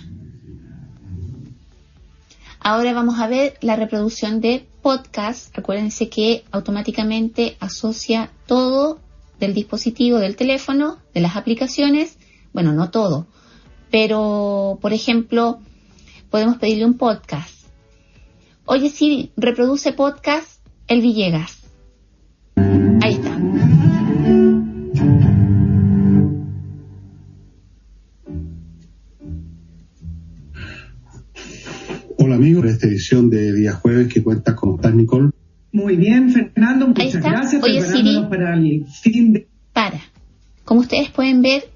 Ahora 2.61 2.93
vamos 2.93 3.19
a 3.19 3.27
ver 3.27 3.55
la 3.61 3.77
reproducción 3.77 4.41
de 4.41 4.65
podcast. 4.83 5.57
Acuérdense 5.59 6.09
que 6.09 6.45
automáticamente 6.53 7.57
asocia 7.59 8.31
todo 8.47 9.01
del 9.41 9.53
dispositivo, 9.55 10.19
del 10.19 10.37
teléfono, 10.37 10.99
de 11.13 11.21
las 11.21 11.37
aplicaciones. 11.37 12.17
Bueno, 12.53 12.73
no 12.73 12.91
todo. 12.91 13.27
Pero, 13.91 14.79
por 14.81 14.93
ejemplo, 14.93 15.61
podemos 16.31 16.57
pedirle 16.57 16.87
un 16.87 16.95
podcast. 16.95 17.67
Oye 18.65 18.91
Siri, 18.91 19.33
reproduce 19.37 19.93
podcast 19.93 20.65
El 20.87 21.01
Villegas. 21.01 21.63
Ahí 22.57 23.15
está. 23.15 23.39
Hola 32.19 32.37
amigos, 32.37 32.67
esta 32.67 32.87
edición 32.87 33.29
de 33.31 33.53
día 33.53 33.73
jueves 33.73 34.13
que 34.13 34.23
cuenta 34.23 34.55
con 34.55 34.77
Stan 34.77 34.97
Nicole. 34.97 35.31
Muy 35.73 35.97
bien, 35.97 36.31
Fernando, 36.31 36.87
muchas 36.87 37.17
gracias. 37.17 37.63
Oye, 37.63 37.83
Siri. 37.83 38.27
para 38.31 38.55
el 38.55 38.87
fin 38.87 39.33
de... 39.33 39.49
para. 39.73 40.01
Como 40.65 40.81
ustedes 40.83 41.11
pueden 41.11 41.43
ver, 41.43 41.72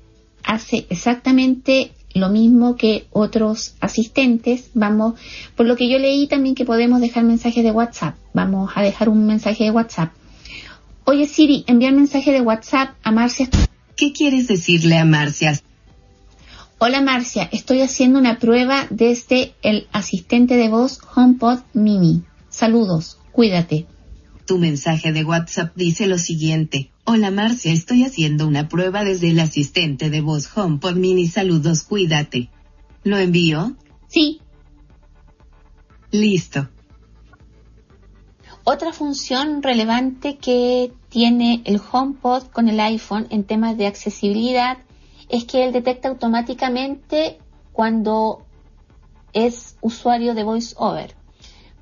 hace 0.47 0.87
exactamente 0.89 1.93
lo 2.15 2.31
mismo 2.31 2.77
que 2.77 3.07
otros 3.11 3.75
asistentes. 3.81 4.71
Vamos, 4.75 5.15
por 5.55 5.67
lo 5.67 5.77
que 5.77 5.91
yo 5.91 5.99
leí 5.99 6.27
también 6.27 6.55
que 6.55 6.65
podemos 6.65 7.01
dejar 7.01 7.25
mensajes 7.25 7.63
de 7.63 7.73
WhatsApp. 7.73 8.17
Vamos 8.33 8.71
a 8.75 8.83
dejar 8.83 9.09
un 9.09 9.27
mensaje 9.27 9.65
de 9.65 9.71
WhatsApp. 9.71 10.13
Oye 11.05 11.27
Siri, 11.27 11.65
enviar 11.67 11.93
mensaje 11.93 12.33
de 12.33 12.41
WhatsApp 12.41 12.95
a 13.03 13.13
Marcia. 13.13 13.49
¿Qué 13.97 14.13
quieres 14.13 14.49
decirle 14.49 14.97
a 14.97 15.05
Marcia? 15.05 15.61
Hola 16.79 17.01
Marcia, 17.01 17.49
estoy 17.53 17.81
haciendo 17.81 18.19
una 18.19 18.39
prueba 18.39 18.87
desde 18.91 19.55
el 19.63 19.87
asistente 19.93 20.57
de 20.57 20.69
voz 20.69 20.99
HomePod 21.15 21.61
Mini. 21.73 22.23
Saludos, 22.51 23.19
cuídate. 23.33 23.87
Tu 24.47 24.59
mensaje 24.59 25.13
de 25.13 25.25
WhatsApp 25.25 25.75
dice 25.75 26.07
lo 26.07 26.19
siguiente. 26.19 26.91
Hola 27.07 27.31
Marcia, 27.31 27.73
estoy 27.73 28.05
haciendo 28.05 28.47
una 28.47 28.69
prueba 28.69 29.05
desde 29.05 29.31
el 29.31 29.41
asistente 29.41 30.11
de 30.11 30.21
voz 30.21 30.51
HomePod 30.57 30.97
Mini. 30.97 31.29
Saludos, 31.29 31.83
cuídate. 31.83 32.51
¿Lo 33.05 33.17
envío? 33.17 33.77
Sí, 34.09 34.41
Listo. 36.11 36.69
Otra 38.65 38.93
función 38.93 39.63
relevante 39.63 40.39
que 40.39 40.93
tiene 41.09 41.63
el 41.65 41.81
HomePod 41.81 42.45
con 42.49 42.69
el 42.69 42.81
iPhone 42.81 43.27
en 43.31 43.45
temas 43.45 43.77
de 43.77 43.87
accesibilidad 43.87 44.79
es 45.29 45.45
que 45.45 45.65
él 45.65 45.73
detecta 45.73 46.09
automáticamente 46.09 47.39
cuando 47.73 48.45
es 49.33 49.77
usuario 49.81 50.35
de 50.35 50.43
VoiceOver. 50.43 51.15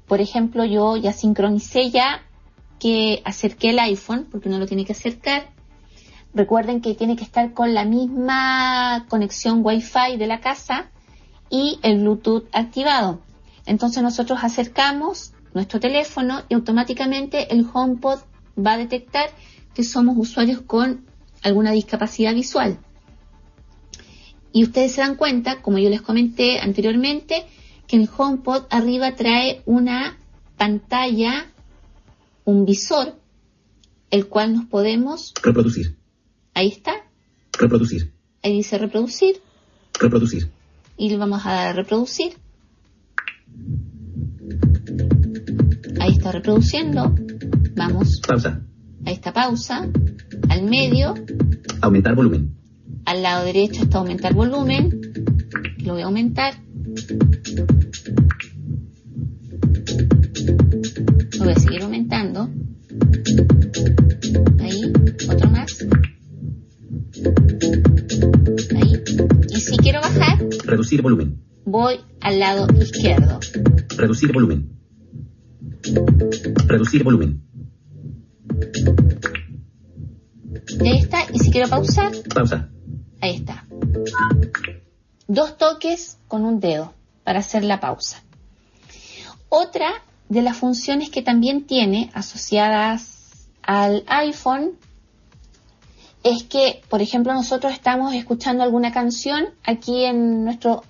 Por 0.07 0.21
ejemplo, 0.21 0.64
yo 0.64 0.97
ya 0.97 1.12
sincronicé 1.12 1.90
ya 1.90 2.23
que 2.85 3.71
el 3.71 3.79
iPhone, 3.79 4.29
porque 4.31 4.49
uno 4.49 4.59
lo 4.59 4.67
tiene 4.67 4.85
que 4.85 4.93
acercar. 4.93 5.49
Recuerden 6.35 6.83
que 6.83 6.95
tiene 6.95 7.17
que 7.17 7.25
estar 7.25 7.55
con 7.55 7.73
la 7.73 7.87
misma 7.87 9.07
conexión 9.09 9.61
Wi-Fi 9.64 10.19
de 10.19 10.26
la 10.26 10.41
casa 10.41 10.91
y 11.49 11.79
el 11.83 12.00
Bluetooth 12.00 12.45
activado. 12.53 13.23
Entonces 13.64 14.03
nosotros 14.03 14.41
acercamos 14.43 15.33
nuestro 15.55 15.81
teléfono 15.81 16.43
y 16.50 16.55
automáticamente 16.55 17.55
el 17.55 17.67
HomePod 17.73 18.19
va 18.59 18.73
a 18.73 18.79
detectar 18.79 19.31
que 19.73 19.83
somos 19.83 20.19
usuarios 20.19 20.61
con 20.61 21.07
alguna 21.43 21.71
discapacidad 21.71 22.35
visual. 22.35 22.79
Y 24.53 24.62
ustedes 24.62 24.93
se 24.93 25.00
dan 25.00 25.14
cuenta, 25.14 25.62
como 25.62 25.79
yo 25.79 25.88
les 25.88 26.03
comenté 26.03 26.61
anteriormente, 26.61 27.47
que 27.87 27.97
el 27.97 28.11
HomePod 28.14 28.64
arriba 28.69 29.14
trae 29.14 29.62
una 29.64 30.19
pantalla, 30.59 31.47
un 32.44 32.64
visor, 32.64 33.14
el 34.10 34.26
cual 34.26 34.54
nos 34.54 34.66
podemos... 34.66 35.32
Reproducir. 35.42 35.96
Ahí 36.54 36.68
está. 36.68 36.92
Reproducir. 37.58 38.12
Ahí 38.42 38.54
dice 38.56 38.78
reproducir. 38.78 39.40
Reproducir. 39.98 40.50
Y 40.96 41.08
le 41.10 41.16
vamos 41.16 41.44
a 41.44 41.52
dar 41.52 41.66
a 41.68 41.72
reproducir. 41.72 42.34
Ahí 46.00 46.12
está 46.12 46.32
reproduciendo. 46.32 47.14
Vamos. 47.74 48.20
Pausa. 48.26 48.60
Ahí 49.04 49.14
está 49.14 49.32
pausa. 49.32 49.88
Al 50.48 50.62
medio. 50.64 51.14
Aumentar 51.80 52.14
volumen. 52.14 52.54
Al 53.06 53.22
lado 53.22 53.44
derecho 53.44 53.82
está 53.82 53.98
aumentar 53.98 54.34
volumen. 54.34 55.00
Lo 55.78 55.94
voy 55.94 56.02
a 56.02 56.06
aumentar. 56.06 56.54
Lo 61.44 61.50
voy 61.50 61.58
a 61.58 61.60
seguir 61.60 61.82
aumentando. 61.82 62.48
Ahí, 64.60 64.80
otro 65.28 65.50
más. 65.50 65.76
Ahí. 68.74 69.02
Y 69.50 69.60
si 69.60 69.76
quiero 69.76 70.00
bajar, 70.00 70.38
Reducir 70.64 71.02
volumen. 71.02 71.42
voy 71.66 71.96
al 72.22 72.38
lado 72.40 72.66
izquierdo. 72.80 73.40
Reducir 73.98 74.32
volumen. 74.32 74.70
Reducir 76.66 77.04
volumen. 77.04 77.42
Y 80.82 80.88
ahí 80.88 80.98
está. 81.00 81.26
Y 81.30 81.40
si 81.40 81.50
quiero 81.50 81.68
pausar, 81.68 82.10
Pausa. 82.34 82.70
ahí 83.20 83.36
está. 83.36 83.66
Dos 85.28 85.58
toques 85.58 86.16
con 86.26 86.46
un 86.46 86.58
dedo 86.58 86.94
para 87.22 87.40
hacer 87.40 87.64
la 87.64 87.80
pausa. 87.80 88.22
Otra 89.50 89.90
de 90.35 90.43
las 90.43 90.57
funciones 90.57 91.11
que 91.11 91.23
también 91.23 91.64
tiene 91.64 92.11
asociadas 92.12 93.47
al 93.62 94.05
iPhone 94.09 94.73
es 96.25 96.43
que, 96.43 96.83
por 96.88 97.03
ejemplo, 97.03 97.33
nosotros 97.33 97.73
estamos 97.73 98.14
escuchando 98.14 98.64
alguna 98.64 98.93
canción 98.93 99.50
aquí 99.64 100.05
en 100.05 100.45
nuestro 100.45 100.83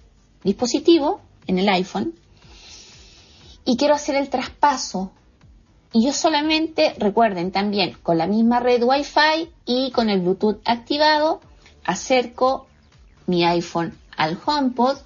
dispositivo, 0.42 1.20
en 1.46 1.58
el 1.58 1.68
iPhone, 1.68 2.14
y 3.64 3.76
quiero 3.76 3.94
hacer 3.94 4.14
el 4.16 4.30
traspaso. 4.30 5.12
Y 5.92 6.06
yo 6.06 6.12
solamente, 6.12 6.94
recuerden 6.98 7.50
también, 7.52 7.96
con 8.02 8.16
la 8.16 8.26
misma 8.26 8.60
red 8.60 8.82
Wi-Fi 8.82 9.50
y 9.66 9.90
con 9.90 10.08
el 10.08 10.20
Bluetooth 10.20 10.60
activado, 10.64 11.40
acerco 11.84 12.66
mi 13.26 13.44
iPhone 13.44 13.96
al 14.16 14.38
HomePod 14.44 14.98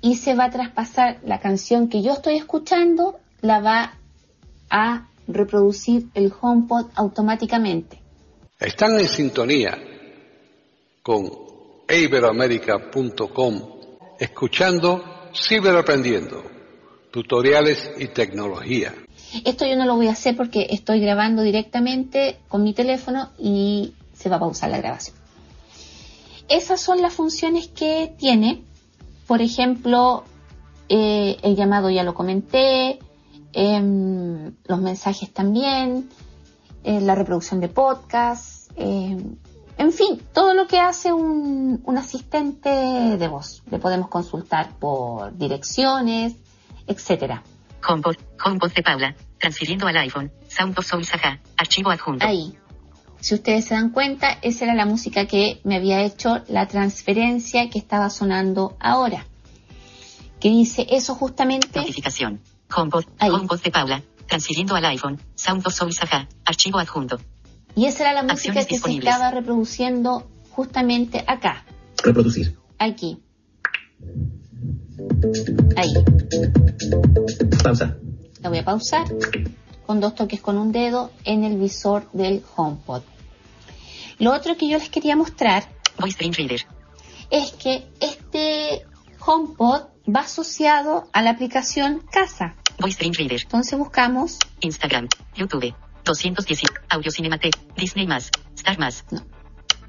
y 0.00 0.16
se 0.16 0.34
va 0.34 0.44
a 0.44 0.50
traspasar 0.50 1.20
la 1.24 1.40
canción 1.40 1.88
que 1.88 2.02
yo 2.02 2.12
estoy 2.12 2.36
escuchando, 2.36 3.18
la 3.42 3.60
va 3.60 3.98
a 4.70 5.08
reproducir 5.28 6.06
el 6.14 6.32
HomePod 6.40 6.86
automáticamente. 6.94 8.00
Están 8.58 8.98
en 8.98 9.08
sintonía 9.08 9.78
con 11.02 11.30
iberoamerica.com 11.88 13.62
escuchando 14.18 15.04
Ciberaprendiendo, 15.34 16.42
tutoriales 17.10 17.90
y 17.98 18.08
tecnología. 18.08 18.94
Esto 19.44 19.66
yo 19.66 19.76
no 19.76 19.86
lo 19.86 19.96
voy 19.96 20.08
a 20.08 20.12
hacer 20.12 20.36
porque 20.36 20.66
estoy 20.70 21.00
grabando 21.00 21.42
directamente 21.42 22.38
con 22.48 22.62
mi 22.62 22.74
teléfono 22.74 23.30
y 23.38 23.94
se 24.12 24.28
va 24.28 24.36
a 24.36 24.40
pausar 24.40 24.70
la 24.70 24.78
grabación. 24.78 25.16
Esas 26.48 26.80
son 26.80 27.00
las 27.00 27.14
funciones 27.14 27.68
que 27.68 28.14
tiene. 28.18 28.62
Por 29.26 29.40
ejemplo, 29.40 30.24
eh, 30.88 31.38
el 31.42 31.56
llamado 31.56 31.88
ya 31.88 32.02
lo 32.02 32.12
comenté, 32.12 32.98
em, 33.52 34.54
los 34.64 34.80
mensajes 34.80 35.32
también, 35.32 36.08
eh, 36.84 37.00
la 37.00 37.14
reproducción 37.14 37.60
de 37.60 37.68
podcast, 37.68 38.70
em, 38.76 39.36
en 39.78 39.92
fin, 39.92 40.22
todo 40.32 40.54
lo 40.54 40.66
que 40.66 40.78
hace 40.78 41.12
un, 41.12 41.82
un 41.84 41.98
asistente 41.98 42.68
de 42.68 43.28
voz. 43.28 43.62
Le 43.70 43.78
podemos 43.78 44.08
consultar 44.08 44.78
por 44.78 45.36
direcciones, 45.36 46.34
etcétera. 46.86 47.42
HomePod, 47.86 48.16
HomePod 48.44 48.72
de 48.72 48.82
Paula, 48.82 49.16
transfiriendo 49.38 49.86
al 49.86 49.96
iPhone, 49.96 50.30
Sound 50.48 50.78
of 50.78 50.86
Soul 50.86 51.04
Saga, 51.04 51.40
archivo 51.56 51.90
adjunto. 51.90 52.24
Ahí. 52.26 52.56
Si 53.20 53.34
ustedes 53.34 53.66
se 53.66 53.74
dan 53.74 53.90
cuenta, 53.90 54.38
esa 54.42 54.64
era 54.64 54.74
la 54.74 54.84
música 54.84 55.26
que 55.26 55.60
me 55.64 55.76
había 55.76 56.02
hecho 56.02 56.42
la 56.48 56.66
transferencia 56.66 57.70
que 57.70 57.78
estaba 57.78 58.10
sonando 58.10 58.76
ahora. 58.80 59.26
Que 60.40 60.48
dice 60.48 60.86
eso 60.90 61.14
justamente. 61.14 61.78
Notificación. 61.78 62.40
HomePod, 62.74 63.04
Ahí. 63.18 63.30
HomePod 63.30 63.60
de 63.62 63.70
Paula, 63.70 64.02
transfiriendo 64.28 64.74
al 64.74 64.84
iPhone, 64.86 65.20
Sound 65.34 65.66
of 65.66 65.74
Soul 65.74 65.92
Saga, 65.92 66.28
archivo 66.44 66.78
adjunto. 66.78 67.18
Y 67.74 67.86
esa 67.86 68.02
era 68.04 68.12
la 68.12 68.22
música 68.22 68.34
Acciones 68.34 68.66
que 68.66 68.74
disponibles. 68.74 69.04
se 69.04 69.10
estaba 69.10 69.30
reproduciendo 69.30 70.30
justamente 70.50 71.24
acá, 71.26 71.64
Reproducir. 72.02 72.58
aquí. 72.78 73.18
Ahí. 75.76 75.92
Pausa. 77.62 77.96
La 78.40 78.48
voy 78.48 78.58
a 78.58 78.64
pausar 78.64 79.04
con 79.86 80.00
dos 80.00 80.14
toques 80.14 80.40
con 80.40 80.58
un 80.58 80.72
dedo 80.72 81.10
en 81.24 81.44
el 81.44 81.56
visor 81.58 82.10
del 82.12 82.42
HomePod. 82.56 83.02
Lo 84.18 84.32
otro 84.32 84.56
que 84.56 84.68
yo 84.68 84.78
les 84.78 84.88
quería 84.90 85.16
mostrar 85.16 85.64
Voice 85.98 86.16
Dream 86.18 86.32
Reader. 86.34 86.66
es 87.30 87.52
que 87.52 87.86
este 88.00 88.84
HomePod 89.24 89.82
va 90.14 90.20
asociado 90.20 91.08
a 91.12 91.22
la 91.22 91.30
aplicación 91.30 92.02
Casa. 92.10 92.56
Voice 92.78 92.98
Reader. 93.00 93.42
Entonces 93.42 93.78
buscamos, 93.78 94.38
Instagram, 94.60 95.08
YouTube, 95.34 95.74
210, 96.04 96.62
Audio 96.88 97.10
Cinematek, 97.10 97.74
Disney 97.76 98.06
más, 98.06 98.30
Star 98.56 98.78
más, 98.78 99.04
No. 99.10 99.24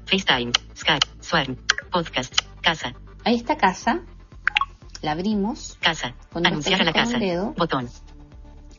FaceTime, 0.06 0.52
Skype, 0.76 1.06
Swarm, 1.20 1.56
Podcast, 1.90 2.34
Casa, 2.60 2.94
ahí 3.24 3.36
está 3.36 3.56
Casa, 3.56 4.00
la 5.00 5.12
abrimos. 5.12 5.78
Casa, 5.80 6.14
anunciar 6.32 6.82
a 6.82 6.84
la 6.84 6.92
casa, 6.92 7.18
botón, 7.56 7.88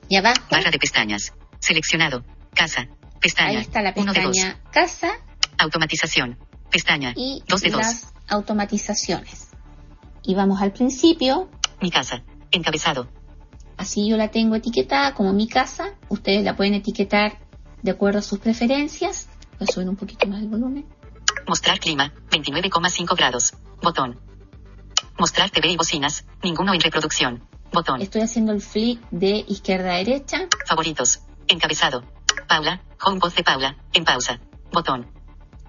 y 0.08 0.18
abajo, 0.18 0.42
barra 0.52 0.72
de 0.72 0.78
pestañas, 0.78 1.34
seleccionado, 1.60 2.24
Casa, 2.54 2.88
pestaña, 3.20 3.50
ahí 3.50 3.58
está 3.58 3.82
la 3.82 3.94
1 3.96 4.14
de 4.14 4.22
2, 4.22 4.32
pestaña 4.32 4.62
Casa. 4.72 5.12
Automatización, 5.58 6.38
pestaña, 6.70 7.14
y 7.16 7.44
2 7.48 7.62
de 7.62 7.70
2, 7.72 7.80
las 7.80 8.14
automatizaciones. 8.28 9.50
Y 10.24 10.36
vamos 10.36 10.62
al 10.62 10.74
principio, 10.74 11.50
mi 11.82 11.92
casa, 11.92 12.24
encabezado, 12.52 13.10
así 13.78 14.08
yo 14.10 14.18
la 14.18 14.30
tengo 14.32 14.56
etiquetada 14.56 15.14
como 15.14 15.34
mi 15.34 15.48
casa, 15.48 15.96
ustedes 16.10 16.44
la 16.44 16.56
pueden 16.56 16.74
etiquetar 16.76 17.40
de 17.82 17.92
acuerdo 17.92 18.20
a 18.20 18.22
sus 18.22 18.40
preferencias. 18.40 19.30
Voy 19.60 19.68
a 19.70 19.72
subir 19.72 19.90
un 19.90 19.96
poquito 19.96 20.28
más 20.28 20.42
el 20.42 20.48
volumen. 20.48 20.86
mostrar 21.48 21.80
clima, 21.80 22.14
29,5 22.32 23.16
grados, 23.16 23.54
botón, 23.82 24.20
mostrar 25.20 25.50
TV 25.50 25.70
y 25.72 25.78
bocinas, 25.78 26.26
ninguno 26.44 26.74
en 26.74 26.82
reproducción, 26.82 27.44
botón, 27.72 28.02
Estoy 28.02 28.22
haciendo 28.22 28.52
el 28.52 28.62
flick 28.62 29.00
de 29.12 29.46
izquierda 29.48 29.94
a 29.94 29.98
derecha. 29.98 30.48
favoritos, 30.68 31.22
encabezado, 31.48 32.04
Paula, 32.48 32.82
HomePod 33.04 33.34
de 33.34 33.44
Paula, 33.44 33.78
en 33.94 34.04
pausa, 34.06 34.40
botón, 34.72 35.08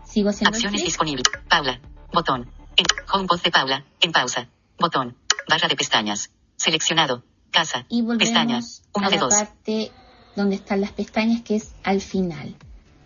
Sigo 0.04 0.30
haciendo 0.30 0.50
Acciones 0.56 0.80
flick. 0.80 0.86
disponible. 0.86 1.22
Paula. 1.48 1.80
Botón. 2.12 2.48
En 2.76 2.86
HomePod 3.12 3.40
de 3.42 3.50
Paula. 3.50 3.84
En 4.00 4.12
pausa. 4.12 4.48
Botón. 4.78 5.14
Barra 5.46 5.68
de 5.68 5.76
pestañas. 5.76 6.30
Seleccionado. 6.56 7.22
Casa. 7.56 7.86
Y 7.88 8.02
volvemos 8.02 8.18
Pestañas. 8.28 8.82
a 8.94 8.98
1 8.98 9.10
de 9.10 9.16
la 9.16 9.22
2. 9.22 9.34
parte 9.34 9.92
donde 10.36 10.56
están 10.56 10.82
las 10.82 10.92
pestañas, 10.92 11.40
que 11.40 11.56
es 11.56 11.74
al 11.84 12.02
final, 12.02 12.54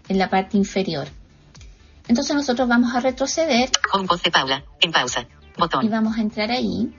en 0.09 0.19
la 0.19 0.29
parte 0.29 0.57
inferior. 0.57 1.07
Entonces 2.09 2.35
nosotros 2.35 2.67
vamos 2.69 2.93
a 2.93 2.99
retroceder 2.99 3.71
HomePod 3.93 4.21
de 4.23 4.31
Paula. 4.33 4.65
En 4.81 4.91
pausa. 4.91 5.21
y 5.57 5.61
Botón. 5.61 5.89
vamos 5.89 6.19
a 6.19 6.21
entrar 6.21 6.51
ahí. 6.51 6.93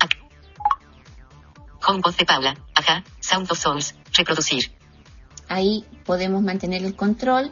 HomePod 1.85 2.15
de 2.15 2.25
Paula. 2.25 2.55
Ajá. 2.73 3.03
Sound 3.19 3.51
of 3.51 3.59
Souls. 3.59 3.95
Reproducir. 4.17 4.71
Ahí 5.49 5.85
podemos 6.05 6.41
mantener 6.41 6.85
el 6.85 6.95
control. 6.95 7.51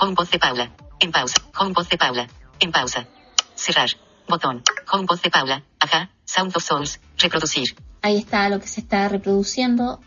HomePod 0.00 0.28
de 0.30 0.38
Paula. 0.40 0.72
En 0.98 1.12
pausa. 1.12 1.36
HomePod 1.56 1.86
de 1.86 1.96
Paula. 1.98 2.26
En 2.58 2.72
pausa. 2.72 3.06
Cerrar. 3.54 3.90
Botón. 4.28 4.64
HomePod 4.90 5.20
de 5.20 5.30
Paula. 5.30 5.62
Ajá. 5.78 6.10
Sound 6.24 6.56
of 6.56 6.62
Souls. 6.64 7.00
Reproducir. 7.18 7.74
Ahí 8.02 8.18
está 8.18 8.48
lo 8.48 8.60
que 8.60 8.66
se 8.66 8.80
está 8.80 9.08
reproduciendo. 9.08 10.00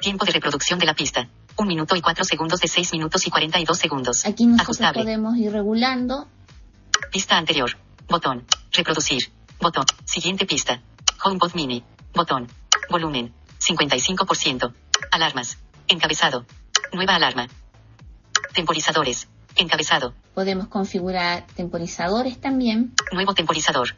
Tiempo 0.00 0.24
de 0.24 0.32
reproducción 0.32 0.78
de 0.78 0.86
la 0.86 0.94
pista. 0.94 1.28
1 1.56 1.66
minuto 1.66 1.96
y 1.96 2.00
4 2.02 2.24
segundos 2.24 2.60
de 2.60 2.68
6 2.68 2.92
minutos 2.92 3.26
y 3.26 3.30
42 3.30 3.78
segundos. 3.78 4.26
Aquí 4.26 4.44
nosotros 4.46 4.80
Ajustable. 4.80 5.02
podemos 5.02 5.36
ir 5.38 5.50
regulando. 5.52 6.28
Pista 7.10 7.36
anterior. 7.38 7.70
Botón. 8.08 8.44
Reproducir. 8.72 9.32
Botón. 9.60 9.86
Siguiente 10.04 10.44
pista. 10.46 10.82
HomePod 11.24 11.54
Mini. 11.54 11.82
Botón. 12.14 12.46
Volumen. 12.90 13.32
55%. 13.58 14.72
Alarmas. 15.10 15.58
Encabezado. 15.88 16.44
Nueva 16.92 17.14
alarma. 17.14 17.48
Temporizadores. 18.54 19.28
Encabezado. 19.56 20.14
Podemos 20.34 20.68
configurar 20.68 21.46
temporizadores 21.56 22.38
también. 22.40 22.94
Nuevo 23.12 23.32
temporizador. 23.34 23.94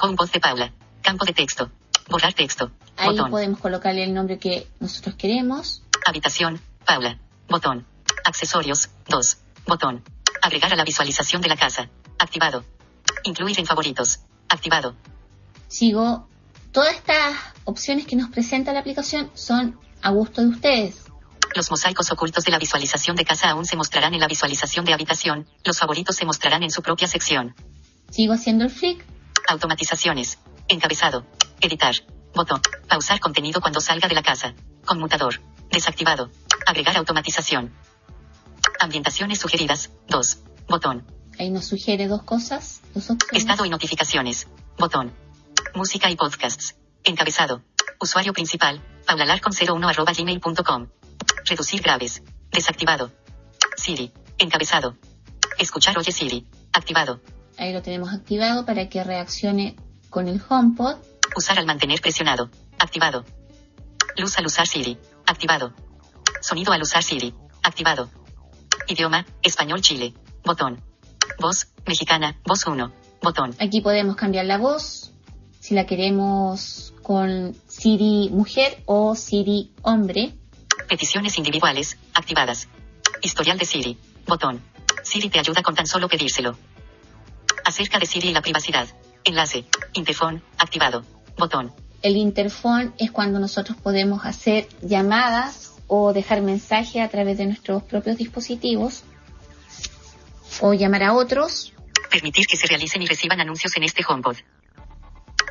HomePod 0.00 0.30
de 0.30 0.40
Paula. 0.40 0.72
Campo 1.02 1.24
de 1.24 1.32
texto. 1.32 1.70
Borrar 2.08 2.32
texto. 2.34 2.70
Ahí 2.96 3.10
Botón. 3.10 3.30
podemos 3.30 3.60
colocarle 3.60 4.04
el 4.04 4.14
nombre 4.14 4.38
que 4.38 4.66
nosotros 4.80 5.14
queremos. 5.16 5.82
Habitación. 6.06 6.60
Paula. 6.84 7.18
Botón. 7.48 7.86
Accesorios. 8.24 8.90
2. 9.08 9.38
Botón. 9.66 10.02
Agregar 10.42 10.72
a 10.72 10.76
la 10.76 10.84
visualización 10.84 11.40
de 11.42 11.48
la 11.48 11.56
casa. 11.56 11.88
Activado. 12.18 12.64
Incluir 13.24 13.58
en 13.58 13.66
favoritos. 13.66 14.20
Activado. 14.48 14.94
Sigo. 15.68 16.28
Todas 16.72 16.94
estas 16.94 17.34
opciones 17.64 18.06
que 18.06 18.16
nos 18.16 18.30
presenta 18.30 18.72
la 18.72 18.80
aplicación 18.80 19.30
son 19.34 19.78
a 20.02 20.10
gusto 20.10 20.42
de 20.42 20.48
ustedes. 20.48 21.04
Los 21.54 21.70
mosaicos 21.70 22.10
ocultos 22.10 22.44
de 22.44 22.50
la 22.50 22.58
visualización 22.58 23.14
de 23.14 23.24
casa 23.24 23.50
aún 23.50 23.64
se 23.64 23.76
mostrarán 23.76 24.12
en 24.12 24.20
la 24.20 24.26
visualización 24.26 24.84
de 24.84 24.92
habitación. 24.92 25.46
Los 25.64 25.78
favoritos 25.78 26.16
se 26.16 26.24
mostrarán 26.24 26.64
en 26.64 26.70
su 26.70 26.82
propia 26.82 27.06
sección. 27.06 27.54
Sigo 28.10 28.32
haciendo 28.32 28.64
el 28.64 28.70
flick. 28.70 29.04
Automatizaciones. 29.48 30.38
Encabezado. 30.68 31.26
Editar. 31.60 31.94
Botón. 32.34 32.60
Pausar 32.88 33.20
contenido 33.20 33.60
cuando 33.60 33.80
salga 33.80 34.08
de 34.08 34.14
la 34.14 34.22
casa. 34.22 34.54
Conmutador. 34.84 35.40
Desactivado. 35.70 36.30
Agregar 36.66 36.96
automatización. 36.96 37.72
Ambientaciones 38.80 39.38
sugeridas. 39.38 39.90
2. 40.08 40.38
Botón. 40.68 41.06
Ahí 41.38 41.50
nos 41.50 41.66
sugiere 41.66 42.06
dos 42.06 42.22
cosas, 42.22 42.80
dos. 42.94 43.08
Estado 43.32 43.64
y 43.64 43.70
notificaciones. 43.70 44.46
Botón. 44.78 45.12
Música 45.74 46.10
y 46.10 46.16
podcasts. 46.16 46.76
Encabezado. 47.02 47.62
Usuario 48.00 48.32
principal. 48.32 48.82
paulalarcon01 49.06 49.88
arroba 49.88 50.12
gmail.com. 50.12 50.88
Reducir 51.44 51.82
graves. 51.82 52.22
Desactivado. 52.50 53.12
Siri. 53.76 54.12
Encabezado. 54.38 54.96
Escuchar 55.58 55.98
Oye 55.98 56.12
Siri. 56.12 56.46
Activado. 56.72 57.20
Ahí 57.56 57.72
lo 57.72 57.82
tenemos 57.82 58.12
activado 58.12 58.64
para 58.64 58.88
que 58.88 59.04
reaccione 59.04 59.76
con 60.10 60.28
el 60.28 60.40
HomePod. 60.48 60.96
Usar 61.36 61.58
al 61.58 61.66
mantener 61.66 62.00
presionado. 62.00 62.50
Activado. 62.78 63.24
Luz 64.16 64.38
al 64.38 64.46
usar 64.46 64.66
Siri. 64.66 64.98
Activado. 65.26 65.72
Sonido 66.40 66.72
al 66.72 66.82
usar 66.82 67.02
Siri. 67.02 67.34
Activado. 67.62 68.10
Idioma, 68.86 69.24
español 69.42 69.80
Chile. 69.80 70.14
Botón. 70.44 70.82
Voz, 71.38 71.68
mexicana, 71.86 72.36
voz 72.44 72.66
1. 72.66 72.92
Botón. 73.22 73.54
Aquí 73.58 73.80
podemos 73.80 74.16
cambiar 74.16 74.44
la 74.44 74.58
voz, 74.58 75.12
si 75.58 75.74
la 75.74 75.86
queremos 75.86 76.92
con 77.02 77.56
Siri 77.66 78.28
mujer 78.30 78.82
o 78.86 79.14
Siri 79.14 79.72
hombre. 79.82 80.34
Peticiones 80.88 81.38
individuales, 81.38 81.96
activadas. 82.12 82.68
Historial 83.22 83.58
de 83.58 83.64
Siri. 83.64 83.98
Botón. 84.26 84.60
Siri 85.02 85.30
te 85.30 85.38
ayuda 85.38 85.62
con 85.62 85.74
tan 85.74 85.86
solo 85.86 86.08
pedírselo. 86.08 86.56
Acerca 87.64 87.98
de 87.98 88.06
Siri 88.06 88.28
y 88.28 88.32
la 88.32 88.42
privacidad. 88.42 88.88
Enlace. 89.24 89.64
Interfón, 89.94 90.42
activado. 90.58 91.04
Botón. 91.36 91.72
El 92.02 92.16
interfón 92.16 92.94
es 92.98 93.10
cuando 93.10 93.38
nosotros 93.38 93.78
podemos 93.78 94.26
hacer 94.26 94.68
llamadas 94.82 95.72
o 95.86 96.12
dejar 96.12 96.42
mensaje 96.42 97.00
a 97.00 97.08
través 97.08 97.38
de 97.38 97.46
nuestros 97.46 97.82
propios 97.82 98.16
dispositivos 98.18 99.04
o 100.60 100.74
llamar 100.74 101.02
a 101.02 101.14
otros. 101.14 101.72
Permitir 102.10 102.46
que 102.46 102.56
se 102.56 102.66
realicen 102.66 103.02
y 103.02 103.06
reciban 103.06 103.40
anuncios 103.40 103.76
en 103.76 103.84
este 103.84 104.04
HomePod. 104.06 104.36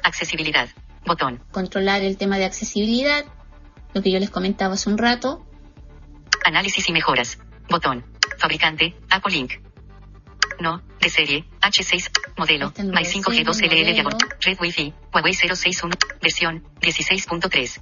Accesibilidad. 0.04 0.70
Botón. 1.06 1.44
Controlar 1.52 2.04
el 2.04 2.18
tema 2.18 2.38
de 2.38 2.46
accesibilidad, 2.46 3.26
lo 3.94 4.02
que 4.02 4.12
yo 4.12 4.20
les 4.20 4.30
comentaba 4.30 4.76
hace 4.76 4.90
un 4.90 4.98
rato. 4.98 5.46
Análisis 6.46 6.88
y 6.88 6.94
mejoras. 6.94 7.40
Botón. 7.70 8.06
Fabricante, 8.38 8.96
Apple 9.10 9.36
Inc. 9.36 9.73
No, 10.60 10.82
de 11.00 11.10
serie, 11.10 11.46
H6, 11.62 12.10
modelo, 12.38 12.68
Este 12.68 12.84
My 12.84 12.90
modelo 12.92 13.10
5G2LL 13.10 13.70
modelo. 13.70 13.94
diagonal, 13.94 14.20
Red 14.42 14.58
Wi-Fi, 14.60 14.94
Huawei 15.14 15.34
061, 15.34 15.96
versión, 16.22 16.64
16.3. 16.82 17.82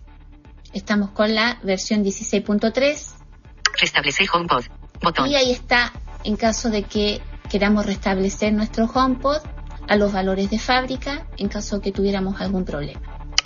Estamos 0.74 1.12
con 1.12 1.36
la 1.36 1.60
versión 1.64 2.04
16.3 2.04 3.16
Restablecer 3.80 4.28
HomePod. 4.32 4.66
Botón. 5.02 5.28
y 5.28 5.36
ahí 5.36 5.52
está 5.52 5.92
en 6.24 6.36
caso 6.36 6.70
de 6.70 6.84
que 6.84 7.22
queramos 7.50 7.86
restablecer 7.86 8.54
nuestro 8.54 8.86
HomePod 8.86 9.40
a 9.88 9.96
los 9.96 10.14
valores 10.14 10.50
de 10.50 10.60
fábrica 10.60 11.26
en 11.38 11.50
caso 11.50 11.82
que 11.82 11.92
tuviéramos 11.92 12.40
algún 12.40 12.64
problema. 12.66 13.02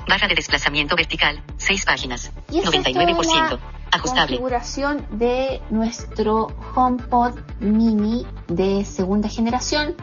Barra 0.07 0.27
de 0.27 0.35
desplazamiento 0.35 0.95
vertical, 0.95 1.41
6 1.57 1.85
páginas. 1.85 2.31
Y 2.51 2.59
esa 2.59 2.69
es 2.77 2.83
toda 2.83 3.05
99%. 3.05 3.59
Ajustable. 3.91 4.37
configuración 4.37 5.05
de 5.11 5.61
nuestro 5.69 6.47
HomePod 6.75 7.39
mini 7.59 8.25
de 8.47 8.83
segunda 8.85 9.29
generación. 9.29 9.95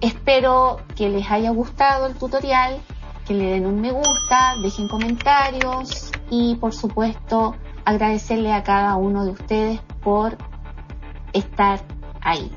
Espero 0.00 0.78
que 0.94 1.08
les 1.08 1.30
haya 1.30 1.50
gustado 1.50 2.06
el 2.06 2.14
tutorial, 2.14 2.80
que 3.26 3.34
le 3.34 3.46
den 3.50 3.66
un 3.66 3.80
me 3.80 3.92
gusta, 3.92 4.56
dejen 4.62 4.88
comentarios 4.88 6.10
y 6.30 6.56
por 6.56 6.74
supuesto 6.74 7.56
agradecerle 7.84 8.52
a 8.52 8.62
cada 8.62 8.96
uno 8.96 9.24
de 9.24 9.30
ustedes 9.30 9.80
por 10.02 10.36
estar 11.32 11.82
ahí. 12.20 12.50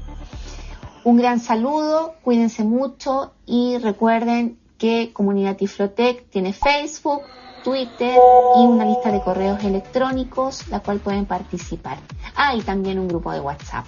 Un 1.04 1.18
gran 1.18 1.40
saludo, 1.40 2.16
cuídense 2.24 2.64
mucho 2.64 3.34
y 3.46 3.78
recuerden 3.78 4.60
que 4.78 5.12
Comunidad 5.14 5.58
Tiflotec 5.58 6.30
tiene 6.30 6.54
Facebook, 6.54 7.22
Twitter 7.64 8.16
y 8.58 8.66
una 8.66 8.86
lista 8.86 9.12
de 9.12 9.22
correos 9.22 9.64
electrónicos, 9.64 10.68
la 10.70 10.80
cual 10.80 11.00
pueden 11.00 11.26
participar. 11.26 11.98
Ah, 12.36 12.56
y 12.56 12.62
también 12.62 13.00
un 13.00 13.08
grupo 13.08 13.32
de 13.32 13.40
WhatsApp. 13.40 13.86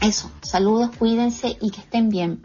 Eso, 0.00 0.30
saludos, 0.42 0.90
cuídense 0.98 1.56
y 1.60 1.70
que 1.70 1.80
estén 1.80 2.08
bien. 2.08 2.42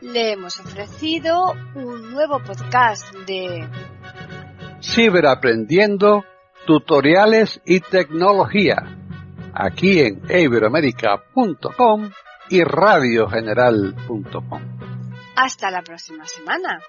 Le 0.00 0.32
hemos 0.32 0.60
ofrecido 0.60 1.54
un 1.74 2.12
nuevo 2.12 2.38
podcast 2.38 3.12
de 3.26 3.66
Ciberaprendiendo, 4.80 6.24
tutoriales 6.66 7.60
y 7.64 7.80
tecnología. 7.80 9.01
Aquí 9.54 10.00
en 10.00 10.22
iberoamerica.com 10.28 12.10
y 12.50 12.64
radiogeneral.com. 12.64 14.62
Hasta 15.36 15.70
la 15.70 15.82
próxima 15.82 16.26
semana. 16.26 16.80